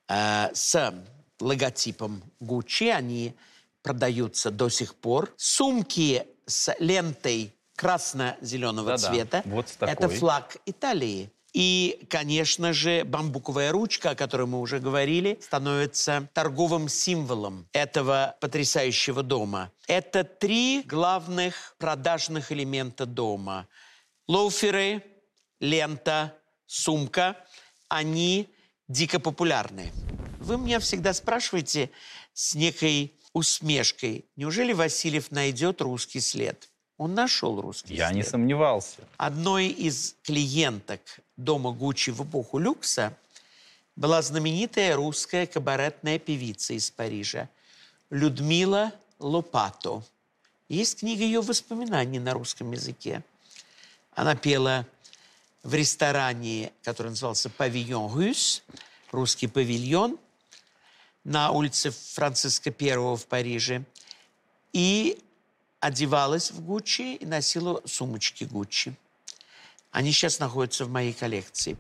[0.08, 0.94] э, с
[1.40, 2.86] логотипом Гуччи.
[2.86, 3.36] Они
[3.84, 5.34] продаются до сих пор.
[5.38, 9.42] Сумки с лентой красно-зеленого Да-да, цвета.
[9.46, 11.32] вот Это флаг Италии.
[11.54, 19.22] И, конечно же, бамбуковая ручка, о которой мы уже говорили, становится торговым символом этого потрясающего
[19.22, 19.72] дома.
[19.88, 23.68] Это три главных продажных элемента дома.
[24.28, 25.04] Лоуферы,
[25.60, 26.34] лента,
[26.68, 27.36] сумка.
[27.90, 28.48] Они
[28.88, 29.92] дико популярны.
[30.40, 31.90] Вы меня всегда спрашиваете
[32.34, 36.70] с некой усмешкой, неужели Васильев найдет русский след?
[36.98, 38.18] Он нашел русский Я след.
[38.18, 38.98] не сомневался.
[39.18, 41.02] Одной из клиенток
[41.44, 43.18] дома Гуччи в эпоху люкса
[43.96, 47.50] была знаменитая русская кабаретная певица из Парижа
[48.10, 50.04] Людмила Лопато.
[50.70, 53.24] Есть книга ее воспоминаний на русском языке.
[54.14, 54.86] Она пела
[55.64, 58.64] в ресторане, который назывался «Павильон Рюс»,
[59.12, 60.18] русский павильон,
[61.24, 63.84] на улице Франциска I в Париже.
[64.74, 65.20] И
[65.80, 68.96] одевалась в Гуччи и носила сумочки Гуччи.
[69.92, 71.78] Они сейчас находятся в моей коллекции.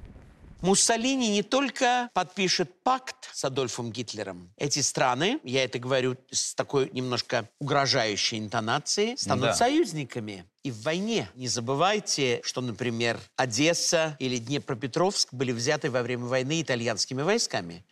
[0.61, 4.53] Муссолини не только подпишет пакт с Адольфом Гитлером.
[4.57, 9.53] Эти страны, я это говорю с такой немножко угрожающей интонацией, станут Да.
[9.55, 10.45] союзниками.
[10.61, 11.27] И в войне.
[11.33, 17.83] Не забывайте, что, например, Одесса или Днепропетровск были взяты во время войны итальянскими войсками,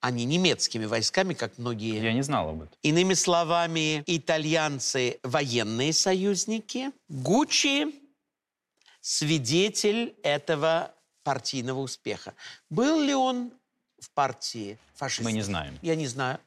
[0.00, 2.72] а не немецкими войсками, как многие Я не знал об этом.
[2.82, 6.92] Иными словами, итальянцы– военные союзники.
[7.10, 7.94] Гуччи–
[9.06, 10.92] свидетель этого
[11.22, 12.34] партийного успеха.
[12.70, 13.52] Был ли он
[14.00, 15.26] в партии фашистов?
[15.26, 15.78] Мы не знаем.
[15.80, 16.40] Я не знаю.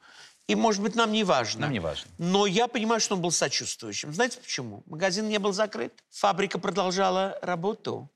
[0.46, 1.62] И, может быть, нам не важно.
[1.62, 2.10] Нам не важно.
[2.18, 4.12] Но я понимаю, что он был сочувствующим.
[4.12, 4.82] Знаете почему?
[4.84, 6.04] Магазин не был закрыт.
[6.10, 8.10] Фабрика продолжала работу.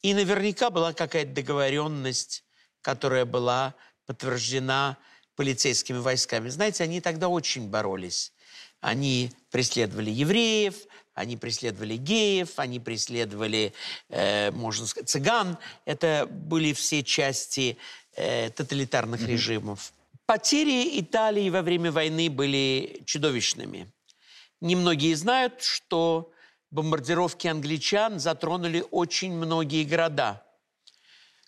[0.00, 2.44] И наверняка была какая-то договоренность,
[2.80, 3.74] которая была
[4.06, 4.96] подтверждена
[5.36, 6.48] полицейскими войсками.
[6.48, 8.32] Знаете, они тогда очень боролись.
[8.80, 10.76] Они преследовали евреев,
[11.14, 13.72] они преследовали геев, они преследовали,
[14.08, 15.58] э, можно сказать, цыган.
[15.84, 17.78] Это были все части
[18.16, 19.92] э, тоталитарных режимов.
[20.26, 23.90] Потери Италии во время войны были чудовищными.
[24.60, 26.32] Немногие знают, что
[26.70, 30.42] бомбардировки англичан затронули очень многие города,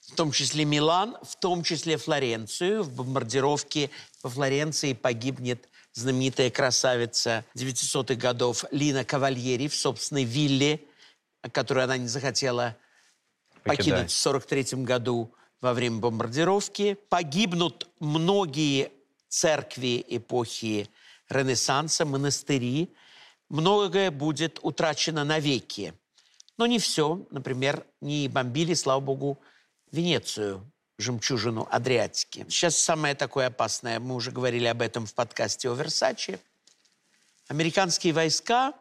[0.02, 2.84] в том числе Милан, в том числе Флоренцию.
[2.84, 3.90] В бомбардировке
[4.22, 10.80] во Флоренции погибнет знаменитая красавица 900-х годов Лина Кавальери в собственной вилле,
[11.52, 12.76] которую она не захотела
[13.64, 16.98] покинуть в 43 году во время бомбардировки.
[17.08, 18.92] Погибнут многие
[19.28, 20.90] церкви эпохи
[21.30, 22.94] Ренессанса, монастыри.
[23.48, 25.94] Многое будет утрачено навеки.
[26.58, 27.26] Но не все.
[27.30, 29.40] Например, не бомбили, слава богу,
[29.92, 32.46] Венецию, жемчужину Адриатики.
[32.48, 36.40] Сейчас самое такое опасное, мы уже говорили об этом в подкасте о Версаче.
[37.48, 38.72] Американские войска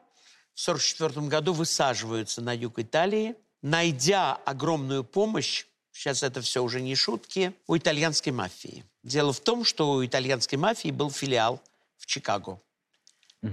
[0.54, 6.96] в 1944 году высаживаются на юг Италии, найдя огромную помощь, сейчас это все уже не
[6.96, 8.86] шутки, у итальянской мафии.
[9.04, 11.62] Дело в том, что у итальянской мафии был филиал
[11.98, 12.60] в Чикаго.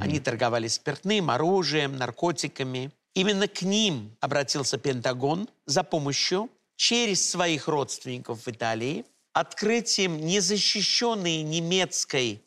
[0.00, 2.90] Они торговали спиртным, оружием, наркотиками.
[3.14, 6.48] Именно к ним обратился Пентагон за помощью
[6.82, 12.44] через своих родственников в Италии открытием незащищенной немецкой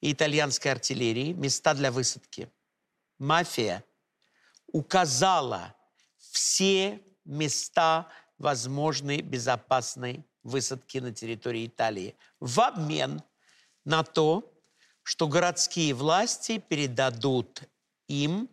[0.00, 2.48] и итальянской артиллерии места для высадки.
[3.18, 3.82] Мафия
[4.68, 5.74] указала
[6.16, 8.06] все места
[8.38, 13.20] возможной безопасной высадки на территории Италии в обмен
[13.84, 14.48] на то,
[15.02, 17.62] что городские власти передадут
[18.06, 18.48] им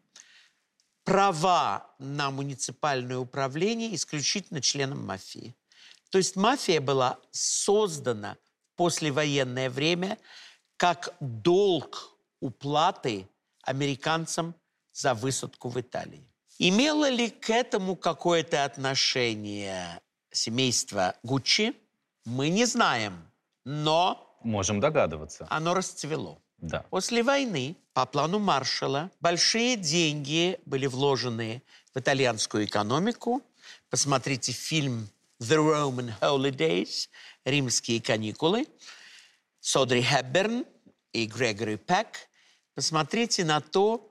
[1.10, 5.56] права на муниципальное управление исключительно членам мафии.
[6.12, 8.38] То есть мафия была создана
[8.74, 10.20] в послевоенное время
[10.78, 13.28] как долг уплаты
[13.64, 14.54] американцам
[14.94, 16.32] за высадку в Италии.
[16.60, 21.74] Имело ли к этому какое-то отношение семейство Гуччи?
[22.26, 23.32] Мы не знаем,
[23.66, 25.48] но Можем догадываться.
[25.50, 26.40] оно расцвело.
[26.62, 26.86] Да.
[26.90, 33.42] После войны по плану Маршалла большие деньги были вложены в итальянскую экономику.
[33.90, 35.10] Посмотрите фильм
[35.42, 37.08] «The Roman Holidays»
[37.46, 38.68] «Римские каникулы»
[39.60, 40.66] с Одри Хепберн
[41.14, 42.30] и Грегори Пек.
[42.76, 44.06] Посмотрите на то,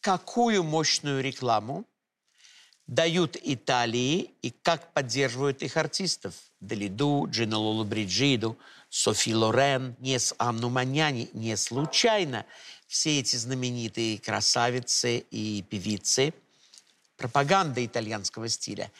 [0.00, 1.84] какую мощную рекламу
[2.86, 6.34] дают Италии и как поддерживают их артистов.
[6.60, 11.28] Далиду, Джина Лолу Бриджиду, Софи Лорен, Нес Анну Маняни.
[11.32, 12.46] Не случайно
[12.86, 16.32] все эти знаменитые красавицы и певицы.
[17.16, 18.90] Пропаганда итальянского стиля.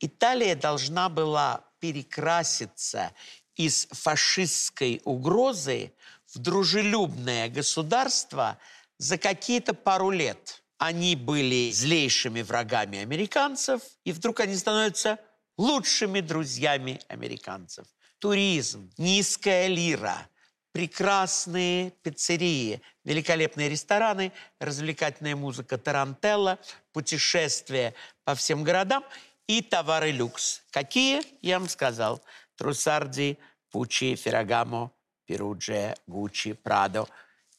[0.00, 3.12] Италия должна была перекраситься
[3.56, 5.92] из фашистской угрозы
[6.26, 8.58] в дружелюбное государство
[8.98, 10.62] за какие-то пару лет.
[10.76, 15.18] Они были злейшими врагами американцев, и вдруг они становятся
[15.56, 17.86] лучшими друзьями американцев.
[18.18, 20.28] Туризм, низкая лира,
[20.72, 26.58] прекрасные пиццерии, великолепные рестораны, развлекательная музыка Тарантелла,
[26.92, 29.04] путешествия по всем городам
[29.46, 30.62] и товары люкс.
[30.70, 31.22] Какие?
[31.42, 32.20] Я вам сказал.
[32.56, 33.38] Трусарди,
[33.70, 34.90] Пучи, Феррагамо,
[35.26, 37.06] Перудже, Гуччи, Прадо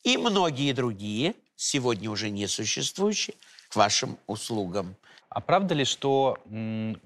[0.04, 3.36] и многие другие, сегодня уже не существующие,
[3.70, 4.96] к вашим услугам.
[5.30, 6.38] А правда ли, что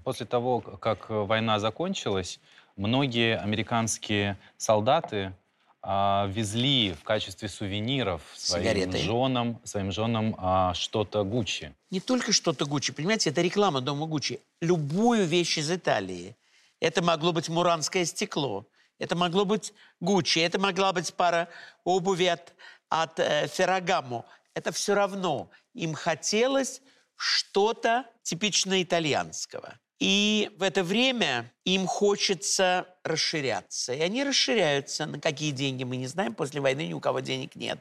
[0.03, 2.39] после того, как война закончилась,
[2.75, 5.33] многие американские солдаты
[5.85, 8.97] а, везли в качестве сувениров своим Сигареты.
[8.99, 11.73] женам, своим женам а, что-то Гуччи?
[11.91, 14.39] Не только что-то Гуччи, понимаете, это реклама дома Гуччи.
[14.61, 16.37] Любую вещь из Италии.
[16.79, 18.65] Это могло быть муранское стекло,
[18.97, 21.49] это могло быть Гуччи, это могла быть пара
[21.83, 22.53] обуви от,
[22.89, 24.25] от э, Феррагамо.
[24.53, 25.49] Это все равно.
[25.73, 26.81] Им хотелось
[27.15, 29.79] что-то типично итальянского.
[30.03, 33.93] И в это время им хочется расширяться.
[33.93, 35.05] И они расширяются.
[35.05, 36.35] На какие деньги мы не знаем.
[36.35, 37.79] После войны ни у кого денег нет.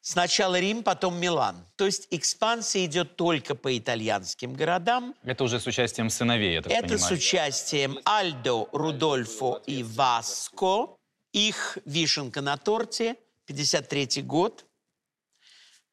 [0.00, 1.66] Сначала Рим, потом Милан.
[1.76, 5.14] То есть экспансия идет только по итальянским городам.
[5.22, 7.00] Это уже с участием сыновей, я так Это понимаю.
[7.00, 10.96] с участием Альдо, Рудольфо и Васко.
[11.32, 13.16] Их вишенка на торте.
[13.44, 14.64] 53 год.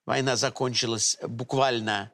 [0.06, 2.14] Война закончилась буквально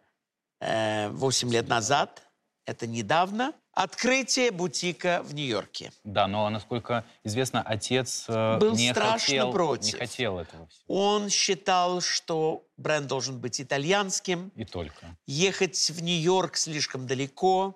[0.59, 2.23] э, 8 лет назад.
[2.65, 3.53] Это недавно.
[3.73, 5.91] Открытие бутика в Нью-Йорке.
[6.03, 9.93] Да, но, насколько известно, отец э, Был не, страшно хотел, против.
[9.93, 10.83] не хотел этого всего.
[10.87, 14.51] Он считал, что бренд должен быть итальянским.
[14.55, 15.17] И только.
[15.25, 17.75] Ехать в Нью-Йорк слишком далеко.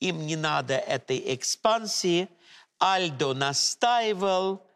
[0.00, 2.28] Им не надо этой экспансии.
[2.78, 4.66] Альдо настаивал.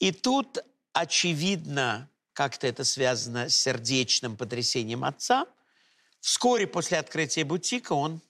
[0.00, 0.58] И тут,
[0.92, 5.46] очевидно, как-то это связано с сердечным потрясением отца.
[6.20, 8.20] Вскоре после открытия бутика он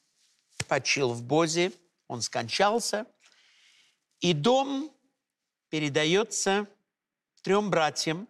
[0.66, 1.72] почил в Бозе,
[2.08, 3.06] он скончался.
[4.20, 4.90] И дом
[5.70, 6.66] передается
[7.42, 8.28] трем братьям,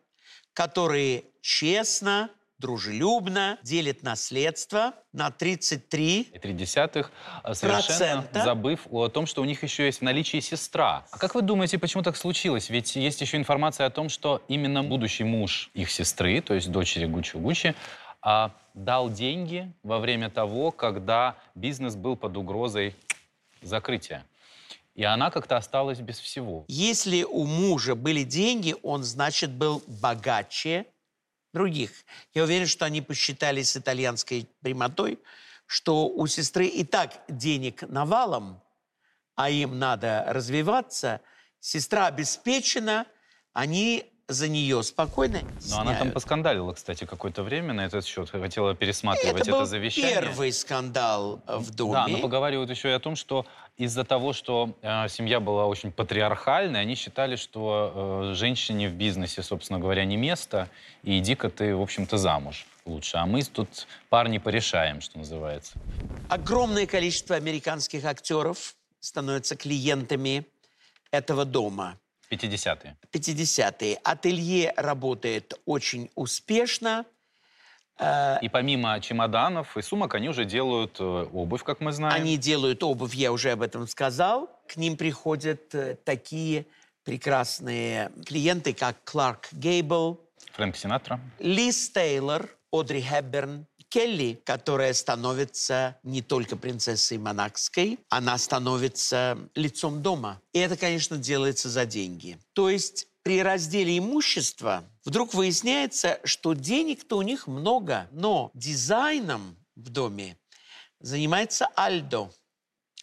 [0.53, 7.13] которые честно, дружелюбно делят наследство на 33 и три десятых,
[7.43, 11.07] а, совершенно забыв о том, что у них еще есть в наличии сестра.
[11.11, 12.69] А как вы думаете, почему так случилось?
[12.69, 17.07] Ведь есть еще информация о том, что именно будущий муж их сестры, то есть дочери
[17.07, 17.75] Гуччи Гуччи,
[18.21, 22.97] а, дал деньги во время того, когда бизнес был под угрозой
[23.63, 24.25] закрытия.
[24.95, 26.65] И она как-то осталась без всего.
[26.69, 30.87] Если у мужа были деньги, он, значит, был богаче
[31.53, 31.93] других.
[32.35, 35.21] Я уверен, что они посчитали с итальянской прямотой,
[35.67, 38.61] что у сестры и так денег навалом,
[39.37, 41.21] а им надо развиваться.
[41.61, 43.07] Сестра обеспечена,
[43.53, 48.29] они за нее спокойно Но она там поскандалила, кстати, какое-то время на этот счет.
[48.29, 50.21] Хотела пересматривать это, это, был завещание.
[50.21, 51.93] первый скандал э, в доме.
[51.95, 53.47] Да, но поговаривают еще и о том, что
[53.79, 59.43] из-за того, что э, семья была очень патриархальной, они считали, что э, женщине в бизнесе,
[59.43, 60.69] собственно говоря, не место,
[61.03, 63.17] и иди-ка ты, в общем-то, замуж лучше.
[63.17, 65.73] А мы тут парни порешаем, что называется.
[66.29, 70.45] Огромное количество американских актеров становятся клиентами
[71.11, 71.99] этого дома.
[72.31, 72.97] 50-е.
[73.13, 73.99] 50-е.
[74.05, 77.05] Ателье работает очень успешно.
[77.99, 82.15] Э, И помимо чемоданов и сумок, они уже делают э, обувь, как мы знаем.
[82.15, 84.49] Они делают обувь, я уже об этом сказал.
[84.69, 86.67] К ним приходят э, такие
[87.05, 90.21] прекрасные клиенты, как Кларк Гейбл,
[90.53, 91.21] Фрэнк Синатра.
[91.39, 100.41] Лиз Тейлор, Одри Хепберн, Келли, которая становится не только принцессой монакской, она становится лицом дома.
[100.53, 102.39] И это, конечно, делается за деньги.
[102.53, 109.91] То есть при разделе имущества вдруг выясняется, что денег-то у них много, но дизайном в
[109.91, 110.37] доме
[111.01, 112.31] занимается Альдо.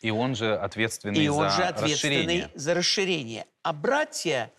[0.02, 2.52] И он же ответственный И за он же ответственный расширение.
[2.54, 3.46] за расширение.
[3.64, 4.52] А братья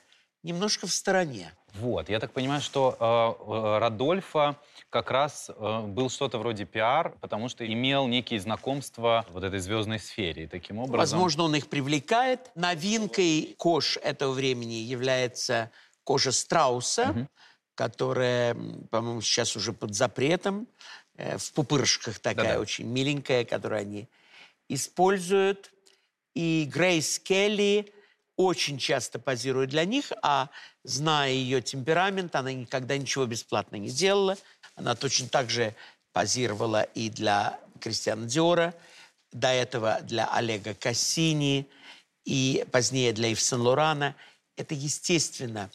[0.43, 1.53] немножко в стороне.
[1.81, 4.57] Вот, я так понимаю, что э, э, Радольфа
[4.91, 9.99] как раз э, был что-то вроде пиар, потому что имел некие знакомства вот этой звездной
[9.99, 10.45] сфере.
[10.45, 10.99] И таким образом...
[10.99, 12.51] Возможно, он их привлекает.
[12.55, 15.71] Новинкой кож этого времени является
[16.05, 17.29] кожа страуса,
[17.75, 20.67] которая, м, по-моему, сейчас уже под запретом.
[21.19, 22.61] э, в пупырышках такая Да-да.
[22.61, 24.09] очень миленькая, которую они
[24.69, 25.73] используют.
[26.35, 27.93] И Грейс Келли
[28.37, 30.51] очень часто позирует для них, а
[30.85, 34.37] зная ее темперамент, она никогда ничего бесплатно не делала.
[34.75, 35.75] Она точно так же
[36.13, 38.75] позировала и для Кристиана Диора,
[39.33, 41.67] до этого для Олега Кассини
[42.25, 44.15] и позднее для Ив Сен-Лорана.
[44.57, 45.71] Это естественно.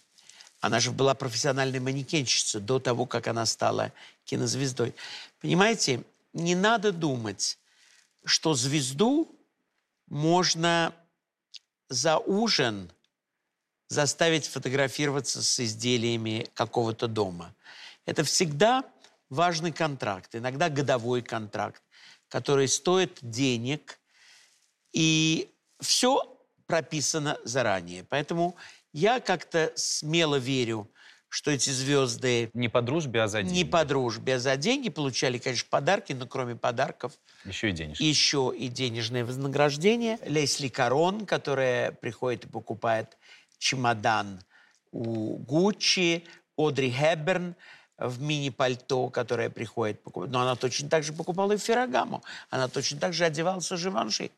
[0.60, 3.92] Она же была профессиональной манекенщицей до того, как она стала
[4.26, 4.94] кинозвездой.
[5.40, 6.04] Понимаете,
[6.34, 7.58] не надо думать,
[8.24, 9.36] что звезду
[10.08, 10.94] можно
[11.92, 12.90] за ужин
[13.90, 17.54] заставить фотографироваться с изделиями какого-то дома.
[18.06, 18.86] Это всегда
[19.30, 21.84] важный контракт, иногда годовой контракт,
[22.30, 24.00] который стоит денег,
[24.94, 25.50] и
[25.82, 28.06] все прописано заранее.
[28.06, 28.56] Поэтому
[28.94, 30.90] я как-то смело верю,
[31.32, 33.60] что эти звезды Не по дружбе, а за деньги.
[33.60, 37.14] не по дружбе, а за деньги получали, конечно, подарки, но кроме подарков
[37.46, 38.04] Еще и денежки.
[38.04, 40.20] еще и денежное вознаграждение.
[40.26, 43.18] Лесли Карон, которая приходит и покупает
[43.58, 44.42] чемодан
[44.92, 46.26] у Гуччи,
[46.58, 47.56] Одри Хепберн
[47.98, 50.32] в мини-пальто, которая приходит покупать.
[50.32, 52.24] Но она точно так же покупала и Феррагаму.
[52.50, 54.32] Она точно так же одевалась у Живанши.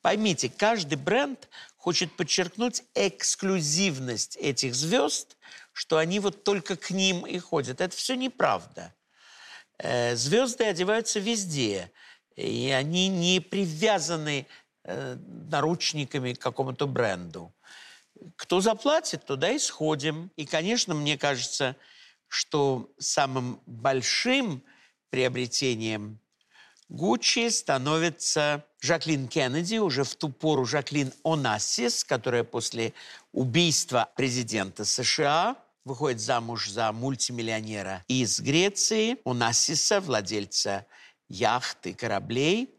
[0.00, 5.36] Поймите, каждый бренд хочет подчеркнуть эксклюзивность этих звезд,
[5.72, 7.80] что они вот только к ним и ходят.
[7.80, 8.94] Это все неправда.
[9.78, 11.90] Э, Звезды одеваются везде,
[12.36, 14.46] и они не привязаны
[14.84, 15.16] э,
[15.50, 17.52] наручниками к какому-то бренду.
[18.36, 20.30] Кто заплатит, туда и сходим.
[20.36, 21.76] И, конечно, мне кажется,
[22.28, 24.62] что самым большим
[25.10, 26.18] приобретением
[26.88, 32.92] Гуччи становится Жаклин Кеннеди, уже в ту пору Жаклин Онассис, которая после
[33.32, 40.86] убийства президента США выходит замуж за мультимиллионера из Греции, Онассиса, владельца
[41.28, 42.74] яхт и кораблей.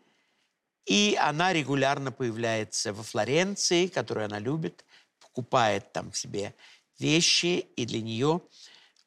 [0.85, 4.83] И она регулярно появляется во Флоренции, которую она любит,
[5.21, 6.53] покупает там себе
[6.99, 8.41] вещи, и для нее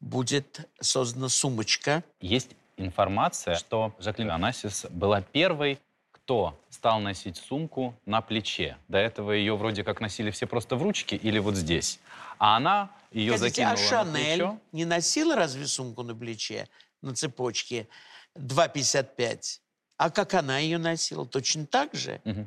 [0.01, 5.79] будет создана сумочка Есть информация, что Жаклин Анасис была первой,
[6.13, 8.77] кто стал носить сумку на плече.
[8.89, 12.01] До этого ее вроде как носили все просто в ручке или вот здесь.
[12.39, 14.61] А она ее Подождите, закинула а на Шанель плечо.
[14.73, 16.69] не носила разве сумку на плече,
[17.01, 17.89] на цепочке
[18.37, 19.61] 2,55?
[19.97, 21.25] А как она ее носила?
[21.25, 22.21] Точно так же?
[22.25, 22.47] Мгм.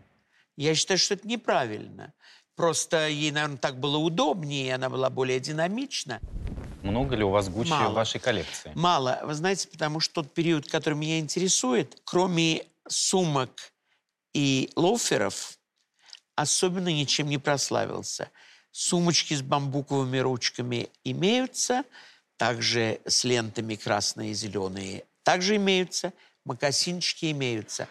[0.55, 2.13] Я считаю, что это неправильно.
[2.55, 6.19] Просто ей, наверное, так было удобнее, и она была более динамична.
[6.83, 7.91] Много ли у вас Гуччи Мало.
[7.91, 8.71] в вашей коллекции?
[8.75, 9.19] Мало.
[9.23, 13.71] Вы знаете, потому что тот период, который меня интересует, кроме сумок
[14.33, 15.57] и лоферов,
[16.35, 18.29] особенно ничем не прославился.
[18.71, 21.83] Сумочки с бамбуковыми ручками имеются,
[22.37, 26.13] также с лентами красные и зеленые также имеются,
[26.45, 27.87] мокасинчики имеются.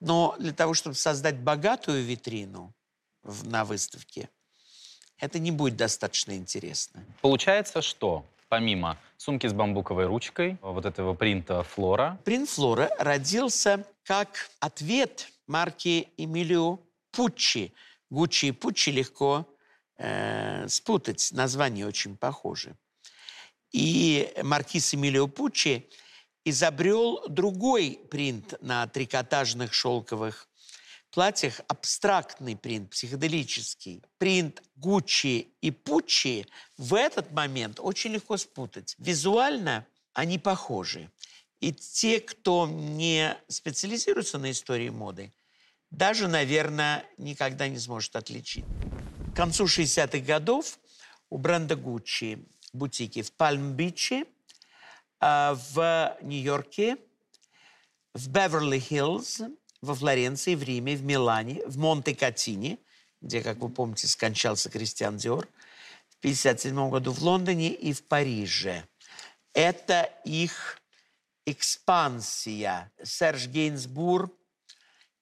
[0.00, 2.72] Но для того, чтобы создать богатую витрину
[3.22, 4.28] в- на выставке,
[5.18, 7.04] это не будет достаточно интересно.
[7.20, 14.48] Получается, что помимо сумки с бамбуковой ручкой, вот этого принта Флора, Принт Флора родился как
[14.60, 16.78] ответ марки Эмилио
[17.10, 17.72] Пуччи.
[18.08, 19.46] Гуччи и Пуччи легко
[19.98, 22.76] э, спутать, названия очень похожи.
[23.72, 25.88] И маркиз Эмилио Пуччи
[26.44, 30.48] изобрел другой принт на трикотажных шелковых
[31.10, 34.02] платьях, абстрактный принт, психоделический.
[34.18, 36.46] Принт Гуччи и Пуччи
[36.76, 38.94] в этот момент очень легко спутать.
[38.98, 41.10] Визуально они похожи.
[41.60, 45.32] И те, кто не специализируется на истории моды,
[45.90, 48.64] даже, наверное, никогда не сможет отличить.
[49.38, 50.80] Концу 60-х годов
[51.30, 54.24] у бренда Гуччи бутики в Пальм-Биче,
[55.20, 56.96] а, в Нью-Йорке,
[58.14, 59.42] в Беверли-Хиллз,
[59.80, 62.80] во Флоренции, в Риме, в Милане, в Монте-Катине,
[63.20, 65.46] где, как вы помните, скончался Кристиан Диор,
[66.08, 68.88] в 1957 году в Лондоне и в Париже.
[69.52, 70.82] Это их
[71.46, 72.90] экспансия.
[73.04, 74.36] Серж Гейнсбур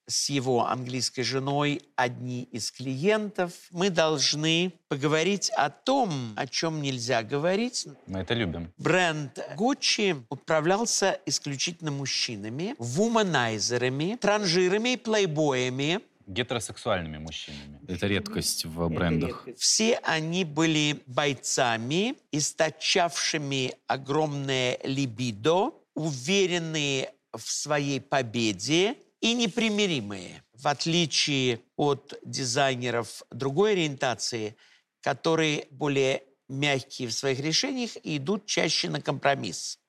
[0.07, 3.51] с его английской женой одни из клиентов.
[3.71, 7.87] Мы должны поговорить о том, о чем нельзя говорить.
[8.07, 8.73] мы это любим.
[8.77, 15.99] Бренд Gucci управлялся исключительно мужчинами, вуманайзерами, транжирами и плейбоями.
[16.25, 17.79] Гетеросексуальными мужчинами.
[17.87, 19.47] Это редкость в брендах.
[19.57, 31.61] Все они были бойцами, источавшими огромное либидо, уверенные в своей победе и непримиримые, в отличие
[31.75, 34.55] от дизайнеров другой ориентации,
[35.01, 39.79] которые более мягкие в своих решениях и идут чаще на компромисс.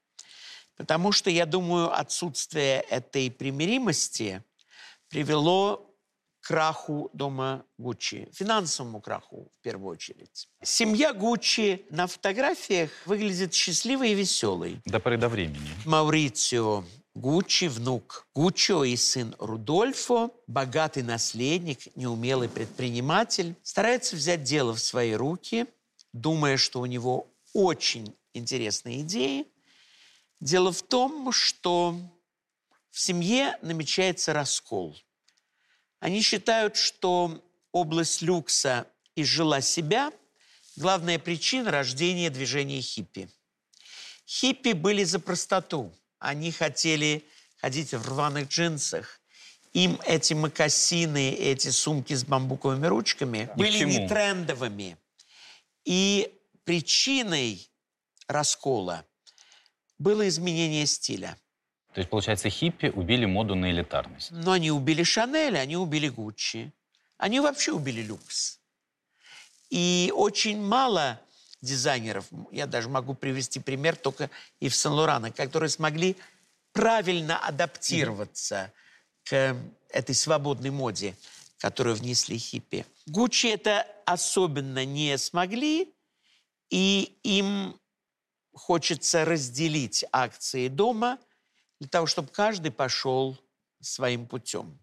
[0.77, 4.43] Потому что, я думаю, отсутствие этой примиримости
[5.09, 5.85] привело
[6.41, 10.49] к краху дома Гуччи, финансовому краху в первую очередь.
[10.63, 14.81] Семья Гуччи на фотографиях выглядит счастливой и веселой.
[14.85, 15.69] До поры до времени.
[15.85, 16.85] Маурицио
[17.19, 25.15] Гуччи, внук Гуччо и сын Рудольфо, богатый наследник, неумелый предприниматель, старается взять дело в свои
[25.15, 25.67] руки,
[26.13, 29.47] думая, что у него очень интересные идеи.
[30.41, 31.99] Дело в том, что
[32.91, 34.97] в семье намечается раскол.
[35.99, 37.43] Они считают, что
[37.73, 40.13] область люкса изжила себя–
[40.77, 43.29] главная причина рождения движения хиппи.
[44.25, 45.93] Хиппи были за простоту.
[46.19, 47.25] Они хотели
[47.61, 49.21] ходить в рваных джинсах.
[49.73, 54.97] Им эти мокасины, эти сумки с бамбуковыми ручками Ни были не трендовыми.
[55.85, 57.69] И причиной
[58.27, 59.05] раскола
[59.99, 61.37] было изменение стиля.
[61.95, 64.31] То есть, получается, хиппи убили моду на элитарность.
[64.31, 66.73] Но они убили Шанель, они убили Гуччи.
[67.17, 68.61] Они вообще убили люкс.
[69.71, 71.21] И очень мало
[71.61, 74.31] дизайнеров, я даже могу привести пример только
[74.61, 76.17] и в Сен-Лорана, которые смогли
[76.73, 78.73] правильно адаптироваться
[79.25, 79.57] к
[79.89, 81.17] этой свободной моде,
[81.59, 82.87] которую внесли хиппи.
[83.07, 85.93] Гуччи это особенно не смогли,
[86.71, 87.79] и им
[88.53, 91.19] хочется разделить акции дома
[91.81, 93.37] для того, чтобы каждый пошел
[93.81, 94.79] своим путем.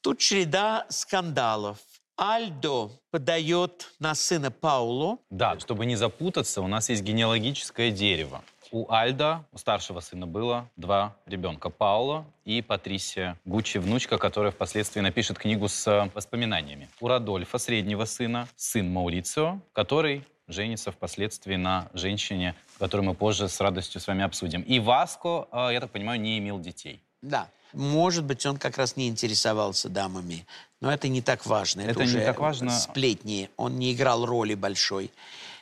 [0.00, 1.78] Тут череда скандалов.
[2.24, 5.18] Альдо подает на сына Пауло.
[5.28, 8.44] Да, чтобы не запутаться, у нас есть генеалогическое дерево.
[8.70, 11.68] У Альда, у старшего сына, было два ребенка.
[11.68, 16.88] Пауло и Патрисия Гуччи, внучка, которая впоследствии напишет книгу с э, воспоминаниями.
[17.00, 23.60] У Радольфа, среднего сына, сын Маурицио, который женится впоследствии на женщине, которую мы позже с
[23.60, 24.62] радостью с вами обсудим.
[24.62, 27.02] И Васко, э, я так понимаю, не имел детей.
[27.20, 27.48] Да.
[27.72, 30.46] Может быть, он как раз не интересовался дамами.
[30.80, 31.80] Но это не так важно.
[31.82, 32.70] Это не уже так важно.
[32.70, 33.50] Сплетни.
[33.56, 35.10] Он не играл роли большой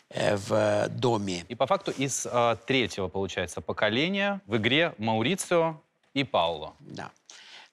[0.08, 1.44] э, в доме.
[1.48, 5.80] И по факту из э, третьего, получается, поколения в игре Маурицио
[6.14, 6.74] и Пауло.
[6.80, 7.10] Да.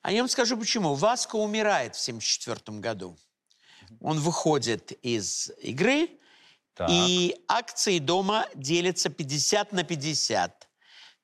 [0.01, 0.93] О нем скажу почему.
[0.93, 3.17] Васко умирает в 1974 году.
[4.01, 6.09] Он выходит из игры,
[6.75, 6.89] Так.
[6.91, 10.67] и акции дома делятся 50 на 50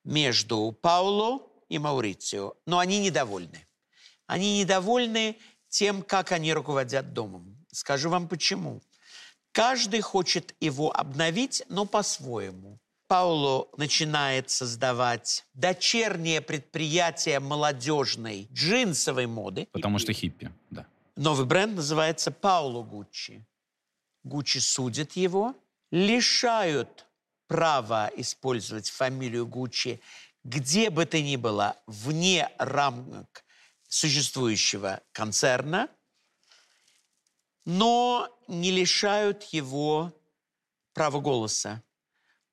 [0.04, 1.42] между Пауло
[1.74, 2.54] и Маурицио.
[2.68, 3.68] Но они недовольны.
[4.28, 5.38] Они недовольны
[5.70, 7.66] тем, как они руководят домом.
[7.72, 8.82] Скажу вам почему.
[9.52, 12.80] Каждый хочет его обновить, но по-своему.
[13.08, 19.68] Пауло начинает создавать дочернее предприятие молодежной джинсовой моды.
[19.72, 20.86] Потому что хиппи, да.
[21.16, 23.46] Новый бренд называется Пауло Гуччи.
[24.24, 25.56] Гуччи судят его,
[25.92, 27.06] лишают
[27.48, 30.00] права использовать фамилию Гуччи
[30.44, 33.44] где бы то ни было вне рамок
[33.88, 35.90] существующего концерна,
[37.66, 40.14] но не лишают его
[40.94, 41.82] права голоса.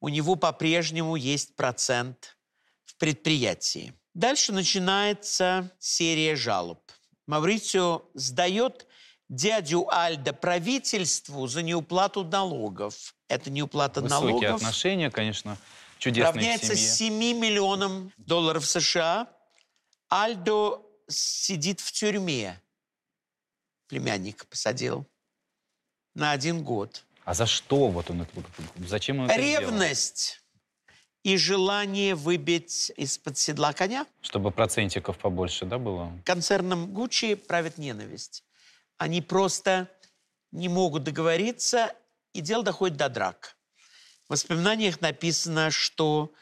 [0.01, 2.39] У него по-прежнему есть процент
[2.85, 3.93] в предприятии.
[4.15, 6.81] Дальше начинается серия жалоб.
[7.27, 8.87] Маврицио сдает
[9.29, 13.15] дядю Альда правительству за неуплату налогов.
[13.29, 15.57] Это неуплата Высокие налогов отношения, конечно,
[16.01, 17.35] чудесные в равняется семье.
[17.35, 19.29] 7 миллионам долларов США.
[20.11, 22.61] Альдо сидит в тюрьме.
[23.87, 25.07] Племянник посадил
[26.15, 27.05] на один год.
[27.25, 28.33] А за что вот он это...
[28.89, 29.61] Зачем он это сделал?
[29.61, 30.41] Ревность
[31.23, 34.07] и желание выбить из-под седла коня.
[34.23, 36.13] Чтобы процентиков побольше, да, было?
[36.25, 38.43] Концерном Гуччи правит ненависть.
[38.97, 39.89] Они просто
[40.51, 41.95] не могут договориться,
[42.33, 43.57] и дело доходит до драк.
[44.31, 46.33] В воспоминаниях написано, что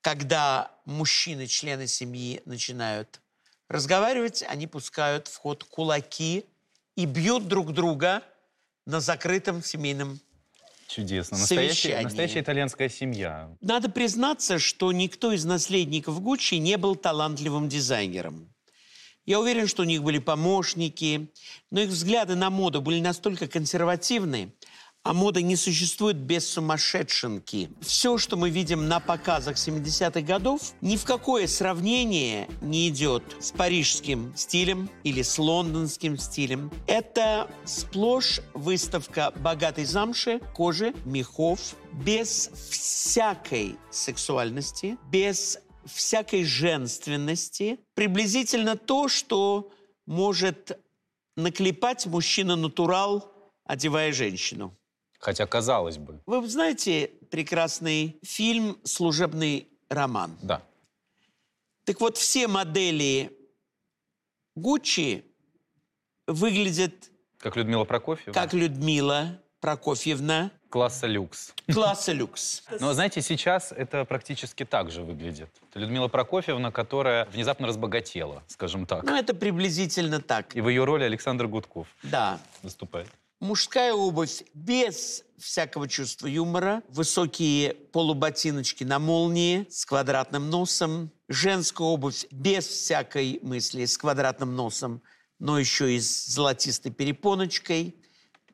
[0.00, 3.20] когда мужчины, члены семьи, начинают
[3.68, 6.46] разговаривать, они пускают в ход кулаки
[6.96, 8.22] и бьют друг друга
[8.86, 10.20] на закрытом семейном
[10.88, 11.36] Чудесно.
[11.36, 13.54] Настоящая, настоящая итальянская семья.
[13.60, 18.54] Надо признаться, что никто из наследников Гуччи не был талантливым дизайнером.
[19.26, 21.30] Я уверен, что у них были помощники,
[21.70, 24.54] но их взгляды на моду были настолько консервативны,
[25.04, 27.70] а мода не существует без сумасшедшенки.
[27.82, 33.52] Все, что мы видим на показах 70-х годов, ни в какое сравнение не идет с
[33.52, 36.72] парижским стилем или с лондонским стилем.
[36.86, 47.78] Это сплошь выставка богатой замши, кожи, мехов, без всякой сексуальности, без всякой женственности.
[47.94, 49.70] Приблизительно то, что
[50.06, 50.80] может
[51.36, 53.30] наклепать мужчина-натурал,
[53.64, 54.74] одевая женщину.
[55.24, 60.36] Хотя, казалось бы, Вы знаете прекрасный фильм «Служебный роман»?
[60.42, 60.60] да.
[61.86, 63.30] Так вот, все модели
[64.54, 65.24] Гуччи
[66.26, 66.92] выглядят
[67.38, 68.34] Как Людмила Прокофьева.
[68.34, 71.54] как Людмила Прокофьевна Класса люкс.
[71.72, 72.62] класса люкс.
[72.80, 75.48] Но, знаете, сейчас это практически так же выглядит.
[75.70, 79.04] Это Людмила Прокофьевна, которая внезапно разбогатела, скажем так.
[79.04, 80.54] Ну, это приблизительно так.
[80.54, 82.38] И в ее роли Александр Гудков Да.
[82.62, 83.08] выступает.
[83.44, 92.24] Мужская обувь без всякого чувства юмора, высокие полуботиночки на молнии с квадратным носом, женская обувь
[92.30, 95.02] без всякой мысли с квадратным носом,
[95.38, 97.96] но еще и с золотистой перепоночкой,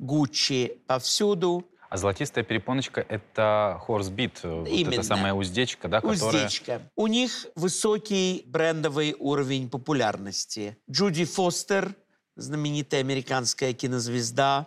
[0.01, 4.95] Гуччи повсюду, А золотистая перепоночка— это хорсбит, вот Именно.
[4.95, 6.47] эта самая уздечка, да, которая...
[6.47, 6.82] уздечка.
[6.97, 10.78] У них высокий брендовый уровень популярности.
[10.91, 11.95] Джуди Фостер,
[12.34, 14.66] знаменитая американская кинозвезда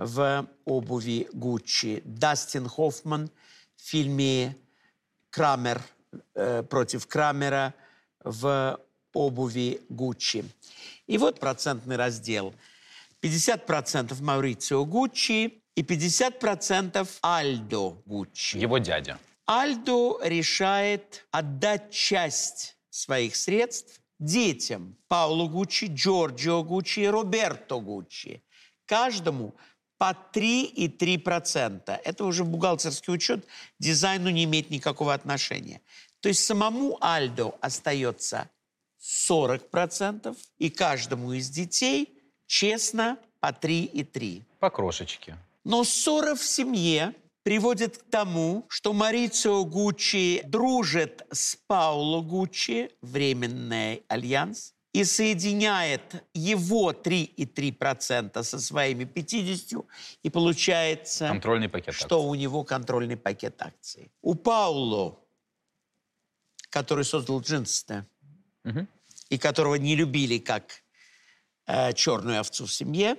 [0.00, 2.02] в обуви Гуччи.
[2.04, 3.30] Дастин Хоффман
[3.76, 4.56] в фильме
[5.28, 5.82] «Крамер»
[6.34, 7.74] э, против Крамера
[8.24, 8.78] в
[9.12, 10.44] обуви Гуччи.
[11.06, 12.54] И вот процентный раздел.
[13.22, 18.56] 50% Маурицио Гуччи и 50% Альдо Гуччи.
[18.56, 19.18] Его дядя.
[19.46, 28.42] Альдо решает отдать часть своих средств детям Паулу Гуччи, Джорджио Гуччи и Роберто Гуччи.
[28.86, 29.54] Каждому
[30.00, 32.00] по 3,3%.
[32.04, 33.46] Это уже бухгалтерский учет,
[33.78, 35.82] дизайну не имеет никакого отношения.
[36.20, 38.48] То есть самому Альдо остается
[39.30, 44.42] 40%, и каждому из детей честно по 3,3%.
[44.58, 45.36] По крошечке.
[45.64, 54.02] Но ссора в семье приводит к тому, что Марицио Гуччи дружит с Пауло Гуччи, временный
[54.08, 59.84] альянс, и соединяет его 3,3% со своими 50%,
[60.24, 62.28] и получается, Контрольный пакет что акций.
[62.28, 64.10] у него контрольный пакет акций.
[64.22, 65.18] У Пауло,
[66.70, 68.04] который создал джинсы
[68.64, 68.88] Мгм.
[69.30, 70.82] и которого не любили как
[71.66, 73.16] э, черную овцу в семье,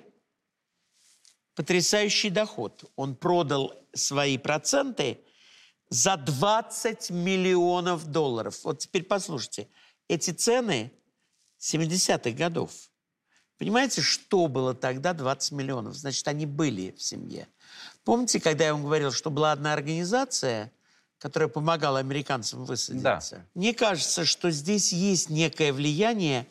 [1.56, 2.84] потрясающий доход.
[2.96, 5.20] Он продал свои проценты
[5.90, 8.60] за 20 миллионов долларов.
[8.64, 9.68] Вот теперь послушайте,
[10.08, 10.92] эти цены
[11.62, 12.72] 70-х годов.
[13.58, 15.96] Понимаете, что было тогда 20 миллионов?
[15.96, 17.48] Значит, они были в семье.
[18.04, 20.72] Помните, когда я вам говорил, что была одна организация,
[21.20, 23.46] которая помогала американцам высадиться?
[23.54, 26.48] Мне кажется, что здесь есть некое влияние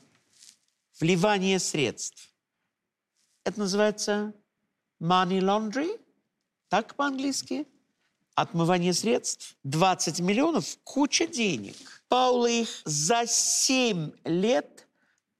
[1.00, 2.30] вливания средств.
[3.42, 4.32] Это называется
[5.02, 6.00] money laundry,
[6.68, 7.66] так по-английски?
[8.36, 9.56] Отмывание средств.
[9.64, 11.76] 20 миллионов– куча денег.
[12.08, 14.79] Паула их за 7 лет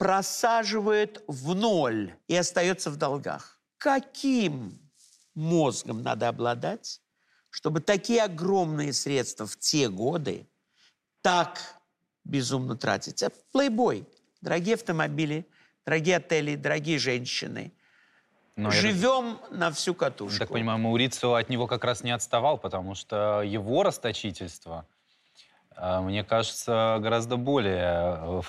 [0.00, 3.60] просаживает в ноль и остается в долгах.
[3.76, 4.80] Каким
[5.34, 7.02] мозгом надо обладать,
[7.50, 10.48] чтобы такие огромные средства в те годы
[11.20, 11.60] так
[12.24, 13.22] безумно тратить?
[13.22, 14.08] А Плейбой.
[14.40, 15.46] Дорогие автомобили,
[15.84, 17.70] дорогие отели, дорогие женщины.
[18.56, 20.38] Но Живем на всю катушку.
[20.38, 24.86] так понимаю, Маурицио от него как раз не отставал, потому что его расточительство,
[26.00, 28.42] мне кажется, гораздо более э,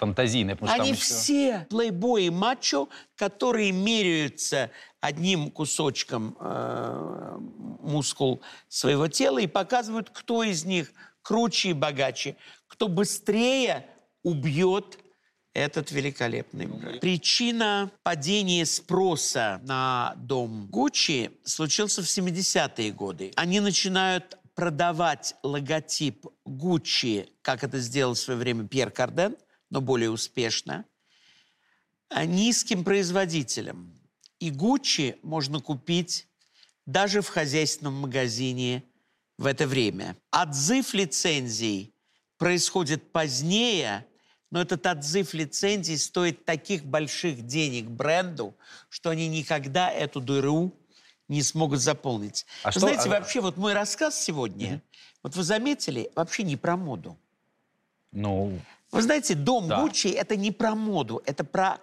[0.68, 4.70] что Они еще- все плейбои мачо, которые меряются
[5.00, 7.38] одним кусочком э,
[7.82, 12.36] мускул своего тела и показывают, кто из них круче и богаче,
[12.68, 13.86] кто быстрее
[14.24, 14.98] убьет
[15.54, 17.02] этот великолепный бренд.
[17.02, 23.34] Причина падения спроса на дом Гуччи случился в 70-е годы.
[23.36, 29.36] Они начинают продавать логотип Гуччи, как это сделал в свое время Пьер Карден,
[29.72, 30.86] но более успешно,
[32.10, 34.00] а, низким производителям.
[34.40, 36.28] И Гуччи можно купить
[36.86, 38.84] даже в хозяйственном магазине
[39.40, 40.16] в это время.
[40.30, 41.96] Отзыв лицензий
[42.38, 44.06] происходит позднее,
[44.52, 48.56] но этот отзыв лицензий стоит таких больших денег бренду,
[48.90, 50.72] что они никогда эту дыру
[51.32, 52.46] не смогут заполнить.
[52.64, 54.82] А Вы что- знаете, а- вообще, вот мой рассказ сегодня,
[55.24, 57.18] вот вы заметили, вообще не про моду.
[58.12, 58.60] Ну,
[58.92, 59.80] Вы знаете, дом Да.
[59.82, 61.80] Гуччи– это не про моду, это про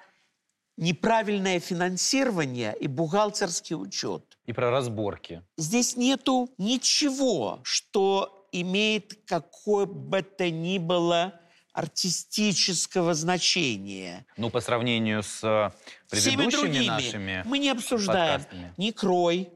[0.76, 4.22] неправильное финансирование и бухгалтерский учет.
[4.44, 5.42] и про разборки.
[5.57, 11.32] Здесь нету ничего, что имеет какое бы то ни было
[11.79, 14.26] артистического значения.
[14.37, 15.70] Ну, по сравнению с э,
[16.16, 18.74] Всеми предыдущими другими нашими мы не обсуждаем подкастами.
[18.76, 19.49] ни крой,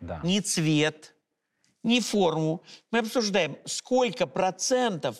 [0.00, 0.20] Да.
[0.22, 1.14] ни цвет,
[1.82, 2.62] ни форму.
[2.92, 5.16] Мы обсуждаем, сколько процентов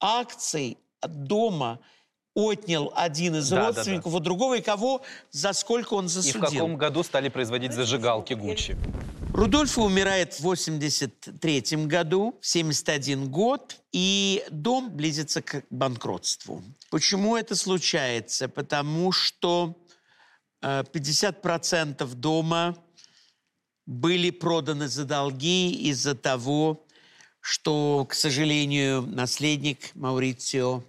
[0.00, 1.78] акций от дома
[2.34, 6.10] отнял один из Да, да, родственников у другого, и кого, за сколько он И в
[6.10, 6.40] засудил.
[6.40, 8.76] каком году стали производить зажигалки Гуччи?
[9.34, 16.62] Рудольфо умирает в 83 году, в 71 год, и дом близится к банкротству.
[16.90, 18.48] Почему это случается?
[18.48, 19.76] Потому что
[20.62, 22.76] 50% э, дома
[23.86, 26.86] были проданы за долги из-за того,
[27.40, 30.84] что, к сожалению, наследник Маурицио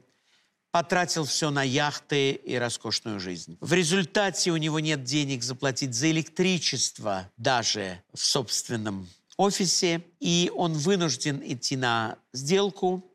[0.73, 3.57] потратил все на яхты и роскошную жизнь.
[3.61, 9.07] В результате у него нет денег заплатить за электричество даже в собственном
[9.37, 13.05] офисе, и он вынужден идти на сделку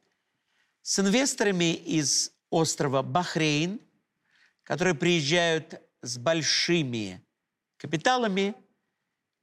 [0.82, 3.80] с инвесторами из острова Бахрейн,
[4.62, 7.20] которые приезжают с большими
[7.76, 8.54] капиталами–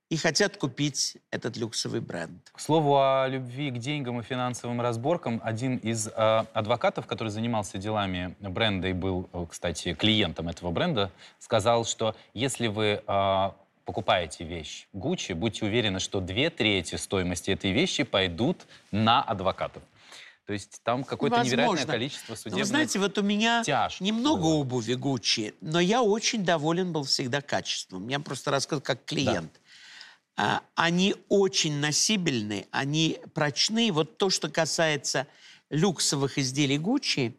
[0.09, 2.49] и хотят купить этот люксовый бренд.
[2.51, 6.11] К слову о любви к деньгам и финансовым разборкам, один из э,
[6.53, 12.67] адвокатов, который занимался делами бренда и был, э, кстати, клиентом этого бренда, сказал, что если
[12.67, 13.51] вы э,
[13.85, 19.81] покупаете вещь Gucci, будьте уверены, что две трети стоимости этой вещи пойдут на адвокатов.
[20.45, 24.53] То есть там какое-то невероятное количество судебных Вы знаете, вот у меня тяж немного было.
[24.57, 28.07] обуви Гуччи, но я очень доволен был всегда качеством.
[28.09, 29.51] Я просто рассказал как клиент.
[29.51, 29.59] Да.
[30.37, 33.91] А, они очень носибельны, они прочны.
[33.91, 35.27] Вот то, что касается
[35.69, 37.37] люксовых изделий Гуччи,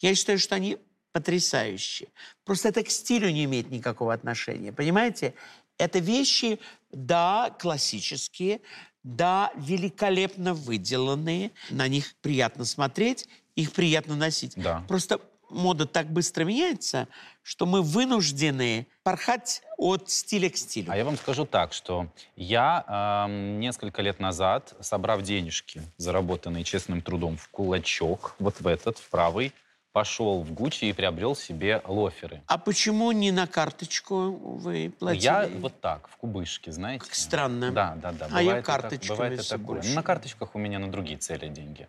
[0.00, 0.78] я считаю, что они
[1.12, 2.08] потрясающие.
[2.44, 4.70] Просто это к стилю не имеет никакого отношения.
[4.70, 5.34] Понимаете?
[5.78, 6.58] Это вещи,
[6.90, 8.60] да, классические,
[9.02, 11.52] да, великолепно выделанные.
[11.70, 14.52] На них приятно смотреть, их приятно носить.
[14.56, 14.84] Да.
[14.88, 17.08] Просто мода так быстро меняется,
[17.46, 20.90] что мы вынуждены порхать от стиля к стилю.
[20.90, 27.00] А я вам скажу так, что я э, несколько лет назад, собрав денежки, заработанные честным
[27.02, 29.52] трудом, в кулачок, вот в этот, в правый,
[29.92, 32.42] пошел в Гуччи и приобрел себе лоферы.
[32.48, 35.22] А почему не на карточку вы платили?
[35.22, 37.04] Я вот так, в кубышке, знаете.
[37.04, 37.70] Как странно.
[37.70, 38.28] Да, да, да.
[38.32, 39.82] А я карточками так, бывает и такое.
[39.94, 41.86] На карточках у меня на другие цели деньги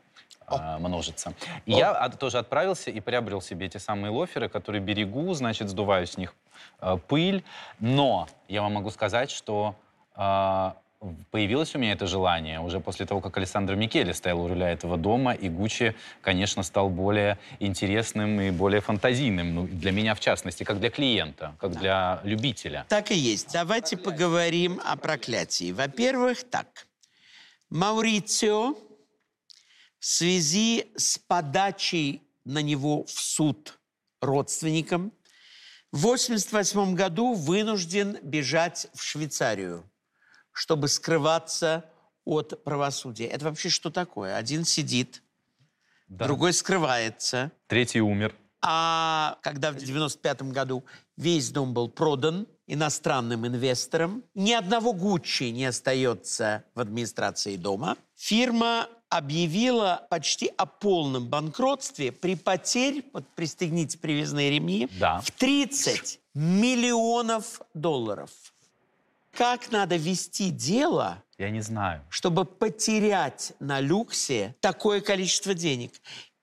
[0.48, 1.34] а, множится.
[1.66, 1.78] И О.
[1.78, 6.36] я тоже отправился и приобрел себе эти самые лоферы, которые берегу, значит, сдуваю с них
[6.80, 7.44] э, пыль.
[7.80, 9.76] Но я вам могу сказать, что
[10.16, 10.72] э,
[11.32, 14.96] появилось у меня это желание уже после того, как Александр Микеле стоял у руля этого
[14.96, 19.54] дома, и Гуччи, конечно, стал более интересным и более фантазийным.
[19.54, 21.80] Ну, для меня, в частности, как для клиента, как да.
[21.80, 22.86] для любителя.
[22.88, 23.52] Так и есть.
[23.52, 24.28] Давайте Проклятие.
[24.28, 25.74] поговорим о проклятии.
[25.74, 26.88] Во-первых, так.
[27.70, 28.76] Маурицио
[30.08, 33.78] в связи с подачей на него в суд
[34.22, 35.12] родственникам
[35.92, 39.84] в 1988 году вынужден бежать в Швейцарию,
[40.54, 41.84] чтобы скрываться
[42.24, 43.26] от правосудия.
[43.26, 44.38] Это вообще что такое?
[44.38, 45.22] Один сидит,
[46.08, 46.24] да.
[46.24, 47.52] другой скрывается.
[47.68, 48.34] Третий умер.
[48.62, 50.86] А когда в 95 году
[51.18, 57.98] весь дом был продан иностранным инвесторам, ни одного Гуччи не остается в администрации дома.
[58.16, 65.22] Фирма объявила почти о полном банкротстве при потере, вот пристегните привязные ремни, да.
[65.22, 68.32] в 30 миллионов долларов.
[69.32, 75.94] Как надо вести дело, я не знаю, чтобы потерять на люксе такое количество денег?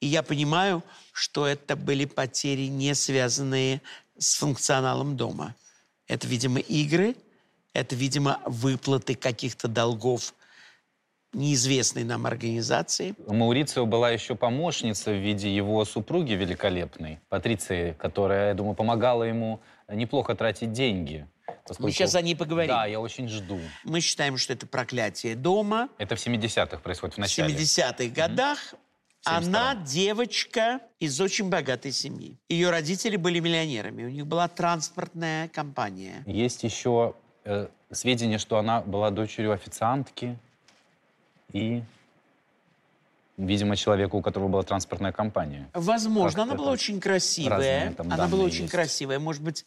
[0.00, 3.82] И я понимаю, что это были потери, не связанные
[4.16, 5.54] с функционалом дома.
[6.06, 7.16] Это, видимо, игры,
[7.72, 10.34] это, видимо, выплаты каких-то долгов
[11.34, 13.14] неизвестной нам организации.
[13.26, 19.24] У Маурицио была еще помощница в виде его супруги великолепной, Патриции, которая, я думаю, помогала
[19.24, 21.26] ему неплохо тратить деньги.
[21.66, 21.88] Поскольку...
[21.88, 22.68] Мы сейчас о ней поговорим.
[22.68, 23.58] Да, я очень жду.
[23.84, 25.88] Мы считаем, что это проклятие дома.
[25.98, 27.54] Это в 70-х происходит, в начале.
[27.54, 28.58] В 70-х годах.
[28.74, 29.36] Mm-hmm.
[29.36, 32.38] Она девочка из очень богатой семьи.
[32.50, 34.04] Ее родители были миллионерами.
[34.04, 36.22] У них была транспортная компания.
[36.26, 37.14] Есть еще
[37.44, 40.38] э, сведения, что она была дочерью официантки
[41.54, 41.82] и,
[43.38, 45.70] видимо, человеку, у которого была транспортная компания.
[45.72, 47.94] Возможно, она была очень красивая.
[47.98, 48.72] Она была очень есть.
[48.72, 49.64] красивая, может быть,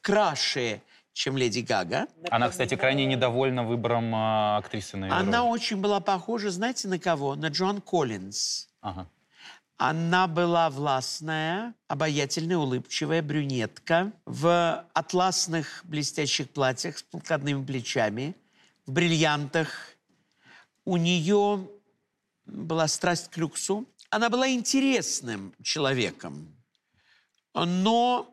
[0.00, 0.80] краше,
[1.12, 2.06] чем Леди Гага.
[2.30, 5.50] Она, кстати, крайне недовольна выбором э, актрисы на Она роли.
[5.50, 7.34] очень была похожа, знаете, на кого?
[7.34, 8.68] На Джон Коллинз.
[8.80, 9.06] Ага.
[9.76, 18.36] Она была властная, обаятельная, улыбчивая брюнетка в атласных блестящих платьях с подкладными плечами,
[18.86, 19.96] в бриллиантах,
[20.90, 21.68] у нее
[22.46, 23.86] была страсть к люксу.
[24.10, 26.52] Она была интересным человеком.
[27.54, 28.28] Но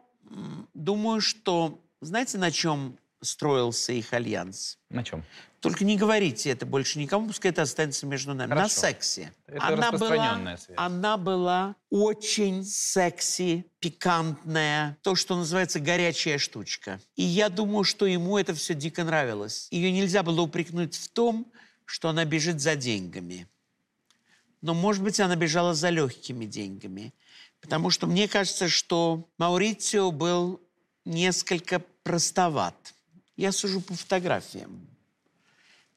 [0.73, 4.79] думаю, что, знаете, на чем строился их альянс?
[4.89, 5.23] На чем?
[5.59, 8.49] Только не говорите это больше никому, пускай это останется между нами.
[8.49, 8.81] На Хорошо.
[8.81, 9.31] сексе.
[9.45, 10.77] Это распространенная была, связь.
[10.77, 16.99] она была очень секси, пикантная, то, что называется горячая штучка.
[17.15, 19.67] И я думаю, что ему это все дико нравилось.
[19.69, 21.51] Ее нельзя было упрекнуть в том,
[21.87, 23.47] что она бежит за деньгами.
[24.61, 27.13] Но, может быть, она бежала за легкими деньгами.
[27.61, 30.61] Потому что мне кажется, что Маурицио был
[31.05, 32.93] несколько простоват.
[33.37, 34.87] Я сужу по фотографиям.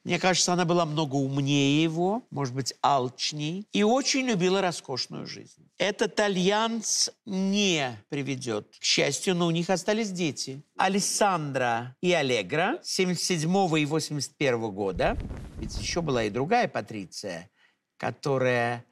[0.05, 5.68] Мне кажется, она была много умнее его, может быть, алчней, и очень любила роскошную жизнь.
[5.76, 10.62] Этот альянс не приведет к счастью, но у них остались дети.
[10.78, 15.18] Алессандра и Аллегра 77 и 81 года.
[15.59, 17.51] Ведь еще была и другая Патриция,
[17.98, 18.86] которая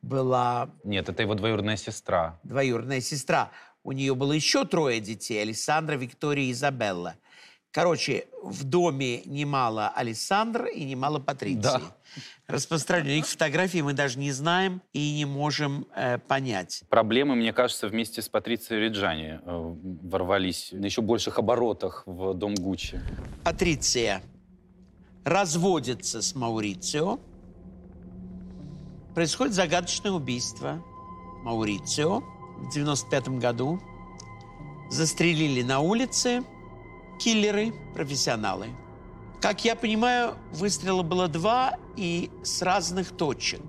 [0.00, 2.40] была Нет, это его двоюродная сестра.
[2.44, 3.50] двоюродная сестра.
[3.82, 5.40] У нее было еще трое детей.
[5.40, 7.16] Александра, Виктория и Изабелла.
[7.76, 11.60] Короче, в доме немало Александр и немало Патриции.
[11.62, 11.82] Да.
[12.46, 16.84] Распространенные их фотографии мы даже не знаем и не можем э, понять.
[16.88, 19.74] Проблемы, мне кажется, вместе с Патрицией Реджани э,
[20.04, 22.98] ворвались на еще больших оборотах в дом Гуччи.
[23.44, 24.22] Патриция
[25.26, 27.20] разводится с Маурицио.
[29.14, 30.82] Происходит загадочное убийство
[31.42, 32.20] Маурицио
[32.56, 33.82] в 95 году.
[34.88, 36.42] Застрелили на улице
[37.18, 38.68] киллеры, профессионалы.
[39.40, 43.60] Как я понимаю, выстрела было два и с разных точек.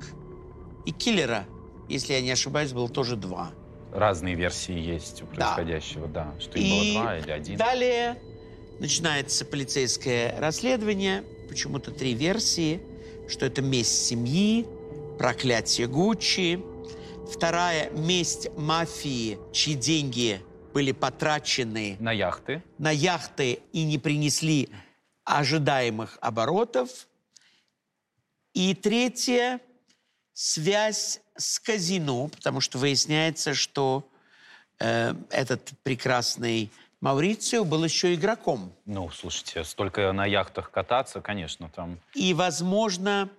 [0.85, 1.45] И киллера,
[1.89, 3.51] если я не ошибаюсь, было тоже два.
[3.93, 5.53] Разные версии есть у Да.
[5.55, 6.33] происходящего, да.
[6.39, 7.57] Что их И было два или один.
[7.57, 8.21] далее
[8.79, 11.23] начинается полицейское расследование.
[11.49, 12.81] Почему-то три версии,
[13.27, 14.65] что это месть семьи,
[15.17, 16.63] проклятие Гуччи.
[17.31, 20.39] Вторая– месть мафии, чьи деньги
[20.73, 22.63] были потрачены На яхты.
[22.77, 24.69] на яхты и не принесли
[25.23, 27.07] ожидаемых оборотов.
[28.53, 29.59] И третье–
[30.33, 34.07] связь с казино, потому что выясняется, что
[34.79, 38.71] э, этот прекрасный Маурицио был еще игроком.
[38.85, 41.99] Ну, слушайте, столько на яхтах кататься, конечно, там.
[42.15, 43.29] И, возможно,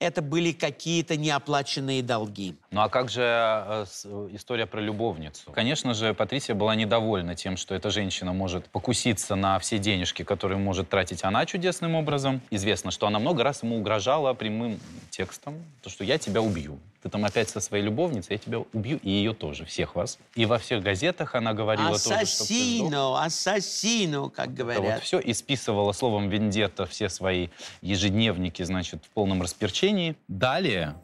[0.00, 2.56] это были какие-то неоплаченные долги.
[2.70, 5.52] Ну а как же э, с- история про любовницу?
[5.52, 10.58] Конечно же, Патрисия была недовольна тем, что эта женщина может покуситься на все денежки, которые
[10.58, 12.40] может тратить она чудесным образом.
[12.50, 14.80] Известно, что она много раз ему угрожала прямым
[15.10, 16.78] текстом, то, что я тебя убью.
[17.02, 20.18] Ты там опять со своей любовницей, я тебя убью, и ее тоже, всех вас.
[20.34, 22.22] И во всех газетах она говорила тоже, сдох.
[22.22, 25.02] Ассасино, ассасино, как Это вот говорят.
[25.02, 27.48] все и списывала словом «вендетта» все свои
[27.80, 30.14] ежедневники, значит, в полном расперчении.
[30.28, 30.94] Далее,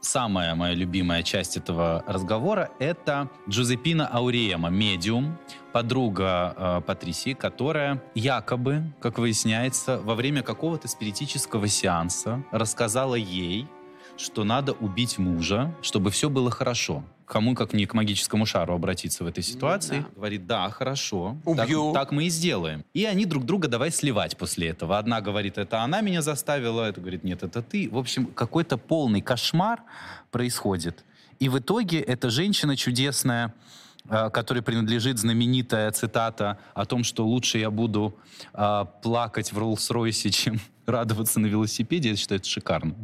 [0.00, 5.36] самая моя любимая часть этого разговора— это Джузеппина Ауриема, медиум,
[5.72, 13.66] подруга э, Патрисии, которая якобы, как выясняется, во время какого-то спиритического сеанса рассказала ей,
[14.16, 17.04] что надо убить мужа, чтобы все было хорошо.
[17.26, 20.00] Кому, как не к магическому шару, обратиться в этой ситуации.
[20.00, 20.06] да.
[20.14, 21.38] Говорит, да, хорошо.
[21.44, 21.92] Убью.
[21.92, 22.84] Так, так мы и сделаем.
[22.92, 24.98] И они друг друга давай сливать после этого.
[24.98, 27.88] Одна говорит, это она меня заставила, это говорит, нет, это ты.
[27.90, 29.82] В общем, какой-то полный кошмар
[30.30, 31.02] происходит.
[31.38, 33.54] И в итоге эта женщина чудесная,
[34.08, 38.14] э, которой принадлежит знаменитая цитата о том, что лучше я буду
[38.52, 42.94] э, плакать в Роллс-Ройсе, чем радоваться на велосипеде, я считаю, это шикарно.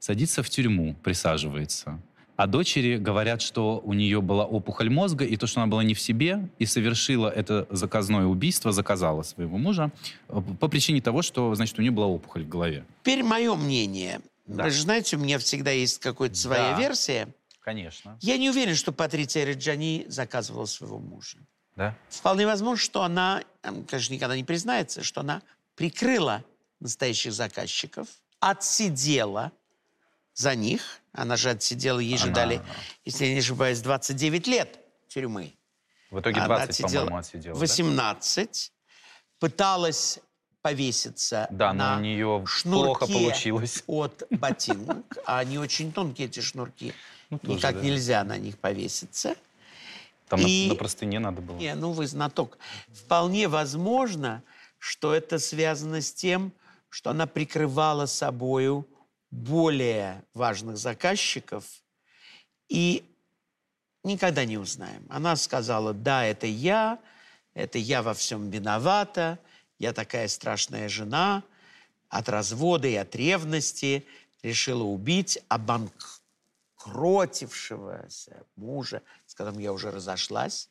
[0.00, 2.00] Садится в тюрьму, присаживается.
[2.36, 5.92] А дочери говорят, что у нее была опухоль мозга, и то, что она была не
[5.92, 9.92] в себе, и совершила это заказное убийство, заказала своего мужа,
[10.30, 12.86] э, по причине того, что, значит, у нее была опухоль в голове.
[13.02, 14.22] Теперь мое мнение.
[14.46, 14.64] Да.
[14.64, 16.78] Вы же знаете, у меня всегда есть какая-то своя Да.
[16.80, 17.28] версия.
[17.60, 18.16] Конечно.
[18.22, 21.36] Я не уверен, что Патриция Реджани заказывала своего мужа.
[21.76, 21.94] Да?
[22.08, 23.42] Вполне возможно, что она,
[23.86, 25.42] конечно, никогда не признается, что она
[25.76, 26.42] прикрыла
[26.80, 28.08] настоящих заказчиков,
[28.40, 29.52] отсидела
[30.34, 31.00] за них.
[31.12, 32.62] Она же отсидела, ей же Она- дали,
[33.04, 34.78] если я не ошибаюсь, 29 лет
[35.08, 35.54] тюрьмы.
[36.10, 37.54] В итоге Она 20, отсидела по-моему, отсидела.
[37.54, 37.60] да?
[37.60, 38.72] 18.
[39.38, 40.18] Пыталась
[40.62, 43.82] повеситься Да, но на у нее шнурке плохо получилось.
[43.86, 46.92] от ботинок, а они очень тонкие, эти шнурки.
[47.30, 47.80] Ну, тоже, Никак да.
[47.80, 49.36] нельзя на них повеситься.
[50.28, 51.56] Там на- И- на простыне надо было.
[51.56, 52.58] Не, ну вы знаток.
[52.88, 54.42] Вполне возможно,
[54.78, 56.52] что это связано с тем,
[56.90, 58.86] что она прикрывала собою
[59.30, 61.64] более важных заказчиков
[62.68, 63.04] и
[64.02, 65.06] никогда не узнаем.
[65.08, 66.98] Она сказала, да, это я,
[67.54, 69.38] это я во всем виновата,
[69.78, 71.44] я такая страшная жена,
[72.08, 74.04] от развода и от ревности
[74.42, 80.68] решила убить обанкротившегося мужа, с которым я уже разошлась.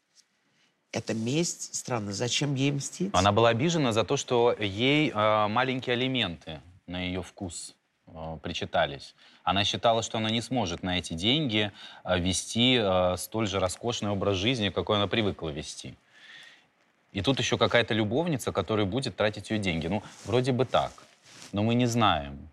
[0.91, 1.76] Это месть.
[1.76, 3.12] Странно, зачем ей мстить?
[3.14, 7.76] Она была обижена за то, что ей э, маленькие алименты на ее вкус
[8.41, 9.16] причитались.
[9.43, 11.72] Она считала, что она не сможет на эти деньги
[12.03, 15.95] э, вести э, столь же роскошный образ жизни, какой она привыкла вести.
[17.12, 19.88] И тут еще какая-то любовница, которая будет тратить ее деньги.
[19.88, 20.91] Ну, вроде бы так.
[21.51, 22.49] Но мы не знаем.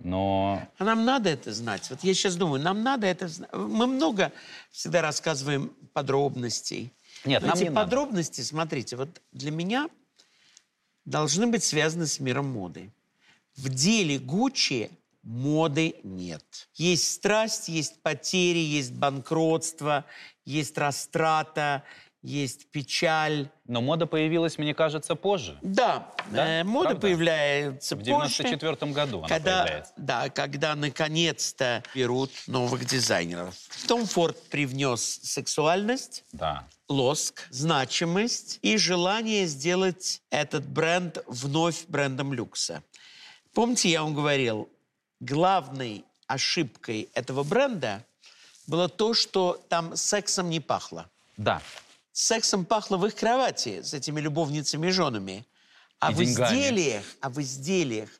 [0.00, 1.88] Но А нам надо это знать.
[1.90, 3.50] Вот я сейчас думаю, нам надо это знать.
[3.52, 4.32] Мы много
[4.70, 6.92] всегда рассказываем подробностей.
[7.24, 7.84] Нет, Но нам эти не надо.
[7.84, 9.88] подробности, смотрите, вот для меня
[11.04, 12.90] должны быть связаны с миром моды.
[13.56, 14.90] В деле Гуччи
[15.22, 16.68] моды нет.
[16.74, 20.04] Есть страсть, есть потери, есть банкротство,
[20.44, 21.82] есть растрата,
[22.20, 23.48] есть печаль.
[23.66, 25.58] Но мода появилась, мне кажется, позже.
[25.62, 26.60] Да, Да?
[26.60, 27.00] э, мода Правда?
[27.02, 28.10] появляется В позже.
[28.10, 29.92] 94 году она когда, появляется.
[29.96, 33.54] да, когда наконец-то берут новых дизайнеров.
[33.86, 36.66] Том Форд привнес сексуальность, Да.
[36.88, 42.82] лоск, значимость и желание сделать этот бренд вновь брендом люкса.
[43.54, 44.68] Помните, я вам говорил,
[45.20, 48.04] главной ошибкой этого бренда
[48.66, 51.08] было то, что там сексом не пахло.
[51.36, 51.62] Да.
[52.12, 55.46] Сексом пахло в их кровати с этими любовницами и женами.
[56.00, 56.56] А И в деньгами.
[56.56, 58.10] изделиях, а в изделиях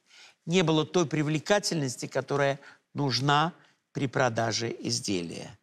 [0.47, 2.61] не было той привлекательности, которая
[2.93, 3.53] нужна
[3.93, 5.59] при продаже изделия.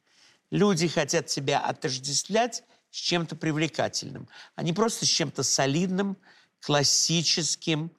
[0.49, 6.17] Люди хотят себя отождествлять с чем-то привлекательным, а не просто с чем-то солидным,
[6.59, 7.89] классическим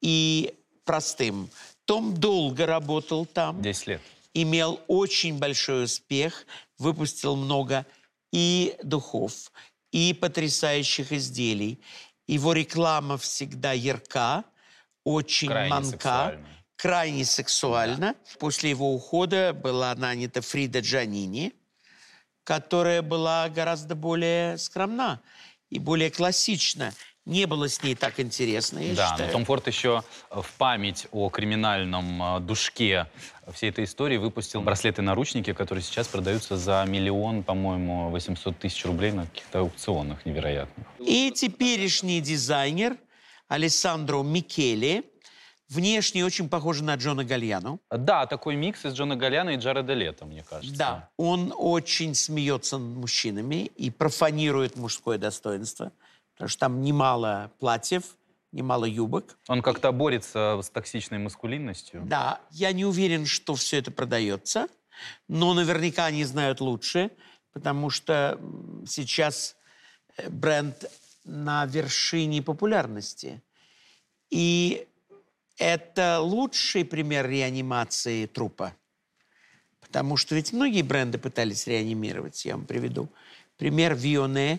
[0.00, 0.54] и
[0.90, 1.48] простым.
[1.84, 4.00] Том долго работал там 10 лет.
[4.34, 6.46] имел очень большой успех,
[6.78, 7.86] выпустил много
[8.32, 9.52] и духов,
[9.92, 11.78] и потрясающих изделий.
[12.26, 14.42] Его реклама всегда ярка,
[15.04, 16.48] очень Крайне манка, сексуальна.
[16.74, 18.14] крайне сексуальна.
[18.40, 21.52] После его ухода была нанята Фрида Джанини,
[22.42, 25.20] которая была гораздо более скромна
[25.70, 26.92] и более классична.
[27.30, 29.28] Не было с ней так интересно, я Да, считаю.
[29.28, 33.06] но Том Форд еще э, в память о криминальном э, душке
[33.52, 39.26] всей этой истории выпустил браслеты-наручники, которые сейчас продаются за миллион, по-моему, 800 тысяч рублей на
[39.26, 40.84] каких-то аукционах невероятных.
[40.98, 42.96] И теперешний дизайнер
[43.46, 45.04] Алессандро Микеле,
[45.68, 47.78] внешне очень похож на Джона Гальяно.
[47.90, 50.76] Да, такой микс из Джона Галляна и Джареда Лето, мне кажется.
[50.76, 55.92] Да, он очень смеется над мужчинами и профанирует мужское достоинство,
[56.40, 58.16] потому что там немало платьев,
[58.50, 59.36] немало юбок.
[59.46, 62.00] Он как-то борется с токсичной маскулинностью.
[62.06, 64.66] Да, я не уверен, что все это продается,
[65.28, 67.10] но наверняка они знают лучше,
[67.52, 68.40] потому что
[68.86, 69.54] сейчас
[70.16, 70.90] э, бренд
[71.24, 73.42] на вершине популярности.
[74.30, 74.88] И
[75.58, 78.74] это лучший пример реанимации трупа.
[79.82, 82.46] Потому что ведь многие бренды пытались реанимировать.
[82.46, 83.10] Я вам приведу.
[83.58, 84.58] Пример Вионе,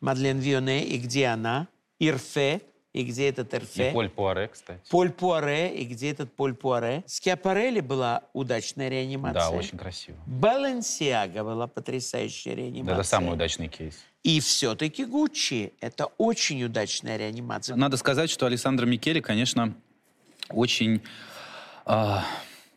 [0.00, 1.68] Мадлен Вионе, и где она?
[1.98, 2.60] Ирфе,
[2.92, 3.90] и где этот Ирфе?
[3.90, 4.80] И Поль Пуаре, кстати.
[4.90, 7.02] Поль Пуаре, и где этот Поль Пуаре?
[7.06, 9.40] Скиапарелли была удачная реанимация.
[9.40, 10.16] Да, очень красиво.
[10.26, 12.94] Баленсиага была потрясающая Да, реанимация.
[12.94, 13.98] это самый удачный кейс.
[14.22, 17.76] И все-таки Гуччи– это очень удачная реанимация.
[17.76, 19.74] Надо сказать, что Александр Микеле, конечно,
[20.50, 21.02] очень,
[21.84, 22.24] а,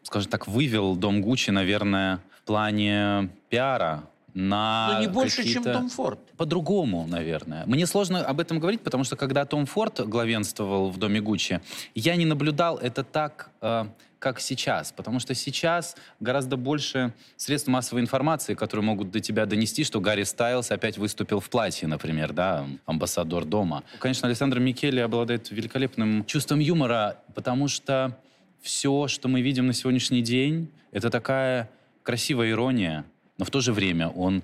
[0.03, 4.03] скажем так, вывел Дом Гуччи, наверное, в плане пиара
[4.33, 6.19] на Но не больше, чем Том Форд.
[6.37, 7.65] По-другому, наверное.
[7.65, 11.61] Мне сложно об этом говорить, потому что когда Том Форд главенствовал в Доме Гуччи,
[11.95, 13.85] я не наблюдал это так, э,
[14.21, 14.91] как сейчас.
[14.91, 20.23] Потому что сейчас гораздо больше средств массовой информации, которые могут до тебя донести, что Гарри
[20.23, 23.83] Стайлз опять выступил в платье, например, да, амбассадор дома.
[23.99, 28.15] Конечно, Александр Микеле обладает великолепным чувством юмора, потому что
[28.61, 31.69] все, что мы видим на сегодняшний день, это такая
[32.03, 33.05] красивая ирония,
[33.41, 34.43] но в то же время он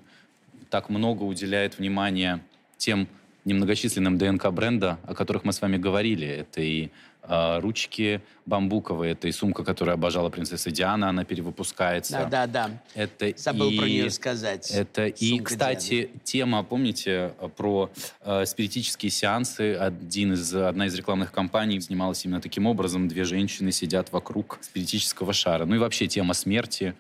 [0.72, 2.42] так много уделяет внимания
[2.78, 3.08] тем
[3.46, 6.26] немногочисленным ДНК бренда, о которых мы с вами говорили.
[6.26, 6.90] Это и
[7.22, 12.14] э, ручки бамбуковые, это и сумка, которую обожала принцесса Диана, она перевыпускается.
[12.14, 12.72] Да-да-да.
[12.96, 13.78] Это Забыл и...
[13.78, 14.72] про нее сказать.
[14.72, 17.92] Это и, Сумка кстати, тема, помните, про
[18.22, 19.76] э, спиритические сеансы.
[19.76, 23.08] Один из, одна из рекламных кампаний снималась именно таким образом.
[23.08, 25.66] Две женщины сидят вокруг спиритического шара.
[25.66, 26.96] Ну и вообще тема смерти,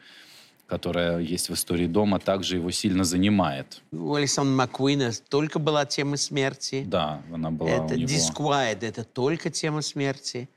[0.67, 3.81] которая есть в истории дома, также его сильно занимает.
[3.91, 6.83] У Александра Маккуина только была тема смерти.
[6.85, 8.09] Да, она была это у него.
[8.09, 10.49] Disquiet, это только тема смерти.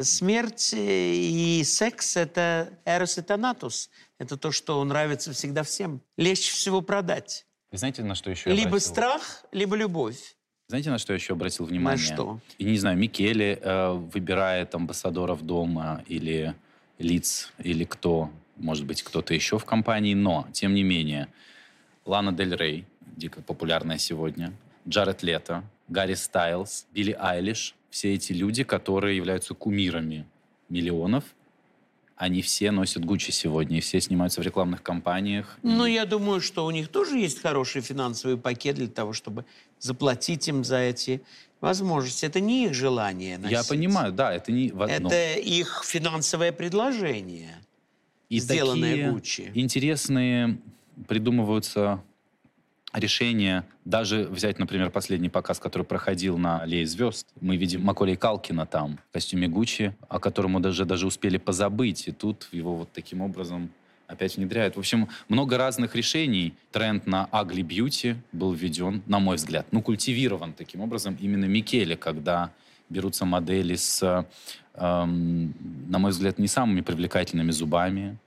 [0.00, 3.90] Смерть и секс– это эрос и танатус.
[4.18, 6.00] Это то, что нравится всегда всем.
[6.16, 7.44] Легче всего продать.
[7.72, 8.88] Вы знаете, на что еще я Либо обратил?
[8.90, 10.36] страх, либо любовь.
[10.68, 12.02] Знаете, на что я еще обратил внимание?
[12.02, 12.38] что?
[12.56, 16.54] И не знаю, Микеле э, выбирает амбассадоров дома или
[16.98, 18.30] лиц, или кто,
[18.62, 21.28] может быть, кто-то еще в компании, но, тем не менее,
[22.06, 22.86] Лана Дель Рей,
[23.16, 24.52] дико популярная сегодня,
[24.88, 27.74] Джаред Лето, Гарри Стайлз, Билли Айлиш.
[27.90, 30.24] Все эти люди, которые являются кумирами
[30.70, 31.24] миллионов,
[32.16, 35.58] они все носят Гуччи сегодня, и все снимаются в рекламных кампаниях.
[35.62, 39.44] Ну, И- я думаю, что у них тоже есть хороший финансовый пакет для того, чтобы
[39.80, 41.20] заплатить им за эти
[41.60, 42.24] возможности.
[42.24, 43.68] Это не их желание Я носить.
[43.68, 44.68] понимаю, да, это не...
[44.68, 47.61] Это их финансовое предложение.
[48.32, 49.50] И сделанное такие Гуччи.
[49.52, 50.58] интересные
[51.06, 52.02] придумываются
[52.94, 53.66] решения.
[53.84, 57.26] Даже взять, например, последний показ, который проходил на Аллее звезд.
[57.42, 62.08] Мы видим Маколей Калкина там в костюме Гуччи, о котором мы даже, даже успели позабыть.
[62.08, 63.70] И тут его вот таким образом
[64.06, 64.76] опять внедряют.
[64.76, 66.54] В общем, много разных решений.
[66.70, 72.50] Тренд на beauty был введен, на мой взгляд, ну, культивирован таким образом именно Микеле, когда
[72.92, 74.26] берутся модели с,
[74.74, 75.54] эм,
[75.88, 78.18] на мой взгляд, не самыми привлекательными зубами.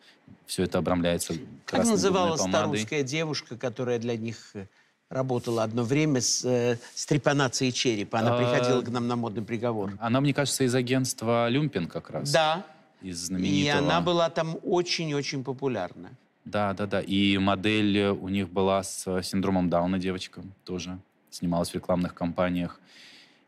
[0.46, 1.34] Все это обрамляется
[1.66, 4.68] Как красной называлась та русская девушка, которая для них э,
[5.10, 8.20] работала одно время с, э, с трепанацией черепа?
[8.20, 9.94] Она А, приходила к нам на модный приговор.
[10.00, 12.32] Она, мне кажется, из агентства Люмпин как раз.
[12.32, 12.64] Да,
[13.02, 13.80] Из и знаменитого.
[13.80, 16.12] она была там очень-очень популярна.
[16.44, 17.02] Да, да, да.
[17.02, 21.00] И модель у них была с э, синдромом Дауна девочка тоже.
[21.32, 22.80] Снималась в рекламных кампаниях.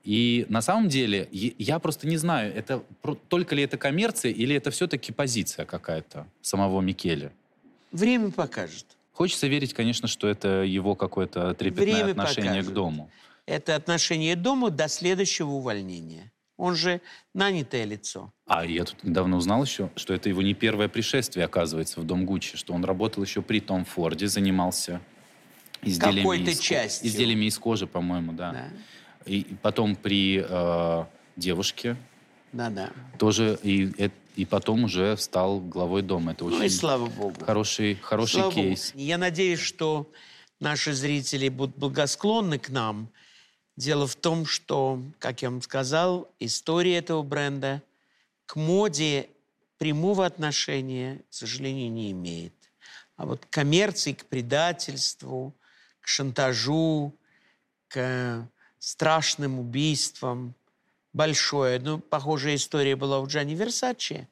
[0.07, 2.81] И на самом деле, я просто не знаю, это
[3.27, 7.33] только ли это коммерция или это все-таки позиция какая-то самого Микеле.
[7.91, 8.85] Время покажет.
[9.11, 12.71] Хочется верить, конечно, что это его какое-то трепетное Время отношение покажет.
[12.71, 13.11] к дому.
[13.45, 16.31] Это отношение к дому до следующего увольнения.
[16.55, 17.01] Он же
[17.33, 18.31] нанятое лицо.
[18.45, 22.25] А я тут недавно узнал еще, что это его не первое пришествие, оказывается, в дом
[22.25, 25.01] Гуччи, что он работал еще при Том Форде, занимался
[25.81, 27.09] изделиями, из, частью.
[27.09, 28.51] изделиями из кожи, по-моему, да.
[28.53, 28.69] Да,
[29.27, 31.05] И потом при э,
[31.35, 31.97] девушке
[32.53, 32.69] да.
[32.69, 32.91] да.
[33.17, 36.31] тоже, и, и потом уже стал главой дома.
[36.31, 37.43] Это очень Ну и слава богу.
[37.45, 38.61] хороший, хороший Слава богу.
[38.61, 38.91] кейс.
[38.95, 40.09] Я надеюсь, что
[40.59, 43.09] наши зрители будут благосклонны к нам.
[43.75, 47.83] Дело в том, что, как я вам сказал, история этого бренда
[48.45, 49.29] к моде
[49.77, 52.53] прямого отношения, к сожалению, не имеет.
[53.17, 55.53] А вот к коммерции, к предательству,
[56.01, 57.13] к шантажу,
[57.87, 58.47] к
[58.79, 60.55] страшным убийствам
[61.13, 61.79] большое.
[61.79, 64.27] Ну, похожая история была у Джани Версачи.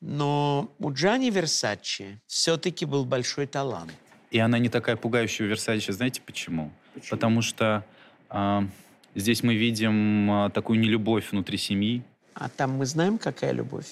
[0.00, 3.92] Но у Джани Версачи все-таки был большой талант.
[4.30, 6.72] И она не такая пугающая у Версачи, знаете почему?
[7.08, 7.84] Потому что
[8.28, 8.66] а,
[9.14, 12.02] здесь мы видим а, такую нелюбовь внутри семьи.
[12.34, 13.86] А там мы знаем, какая любовь?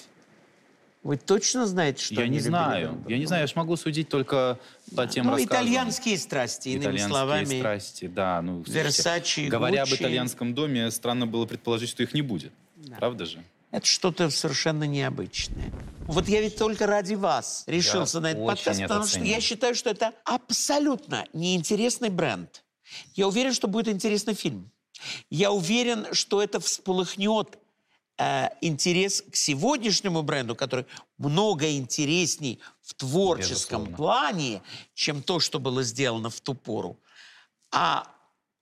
[1.03, 2.93] Вы точно знаете, что я не знаю.
[2.93, 3.09] друга?
[3.09, 4.57] Я не знаю, я ж могу судить только
[4.95, 5.63] по тем Ну, рассказам.
[5.65, 7.59] итальянские страсти, иными Итальянские словами.
[7.59, 8.41] страсти, да.
[8.41, 10.01] Ну, Версачи Говоря об Гуччи.
[10.01, 12.53] итальянском доме, странно было предположить, что их не будет.
[12.97, 13.43] Правда же?
[13.71, 15.71] Это что-то совершенно необычное.
[16.07, 19.73] Вот я ведь только ради вас решился на этот подкаст, это потому что я считаю,
[19.75, 22.63] что это абсолютно неинтересный бренд.
[23.15, 24.69] Я уверен, что будет интересный фильм.
[25.29, 27.57] Я уверен, что это всполыхнет
[28.17, 30.85] э, интерес к сегодняшнему бренду, который
[31.17, 33.97] много интересней в творческом Безусловно.
[33.97, 34.61] плане,
[34.93, 36.99] чем то, что было сделано в ту пору.
[37.71, 38.07] А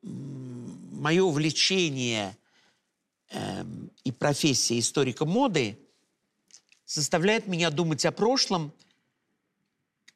[0.04, 2.38] мое увлечение
[3.30, 5.78] эм, и профессия историка моды
[6.86, 8.72] заставляет меня думать о прошлом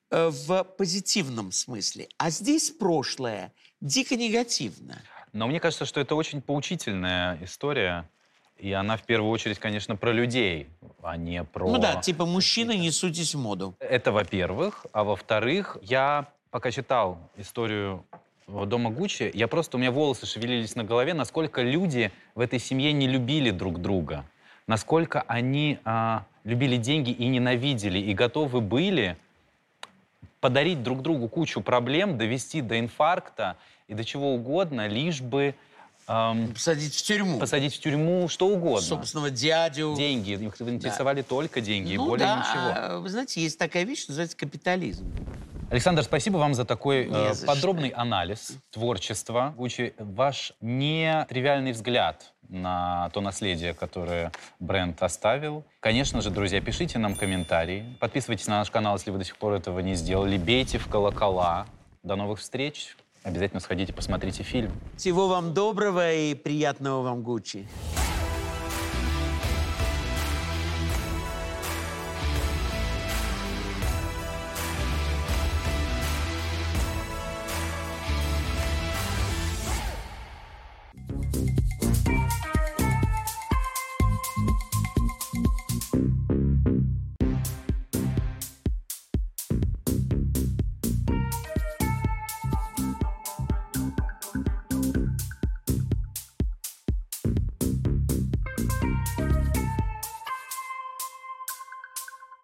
[0.10, 2.10] э, в позитивном смысле.
[2.18, 5.02] А здесь прошлое дико негативно.
[5.34, 8.10] Но мне кажется, что это очень поучительная история.
[8.58, 10.70] И она в первую очередь, конечно, про людей,
[11.02, 11.70] а не про...
[11.70, 13.76] Ну да, типа мужчины, не суйтесь в моду.
[13.80, 14.86] Это во-первых.
[14.92, 18.06] А во-вторых, я пока читал историю
[18.48, 22.94] дома Гуччи, я просто, у меня волосы шевелились на голове, насколько люди в этой семье
[22.94, 24.26] не любили друг друга.
[24.68, 29.18] Насколько они а, любили деньги и ненавидели, и готовы были
[30.40, 35.56] подарить друг другу кучу проблем, довести до инфаркта и до чего угодно, лишь бы
[36.08, 37.40] ам, Посадить в тюрьму.
[37.40, 38.82] посадить в тюрьму что угодно.
[38.82, 39.96] Собственного дядю.
[39.98, 40.32] Деньги.
[40.32, 42.74] Их интересовали только деньги, Ну более да, ничего.
[42.76, 45.12] а, Вы знаете, есть такая вещь, называется капитализм.
[45.72, 49.54] Александр, спасибо вам за такой э, за подробный анализ творчества.
[49.58, 55.64] Гуччи, ваш нетривиальный взгляд на то наследие, которое бренд оставил.
[55.80, 57.98] Конечно же, друзья, пишите нам комментарии.
[58.00, 60.38] Подписывайтесь на наш канал, если вы до сих пор этого не сделали.
[60.38, 61.66] Бейте в колокола.
[62.04, 62.96] До новых встреч.
[63.26, 64.72] Обязательно сходите, посмотрите фильм.
[64.98, 67.68] Всего вам доброго и приятного вам Гуччи.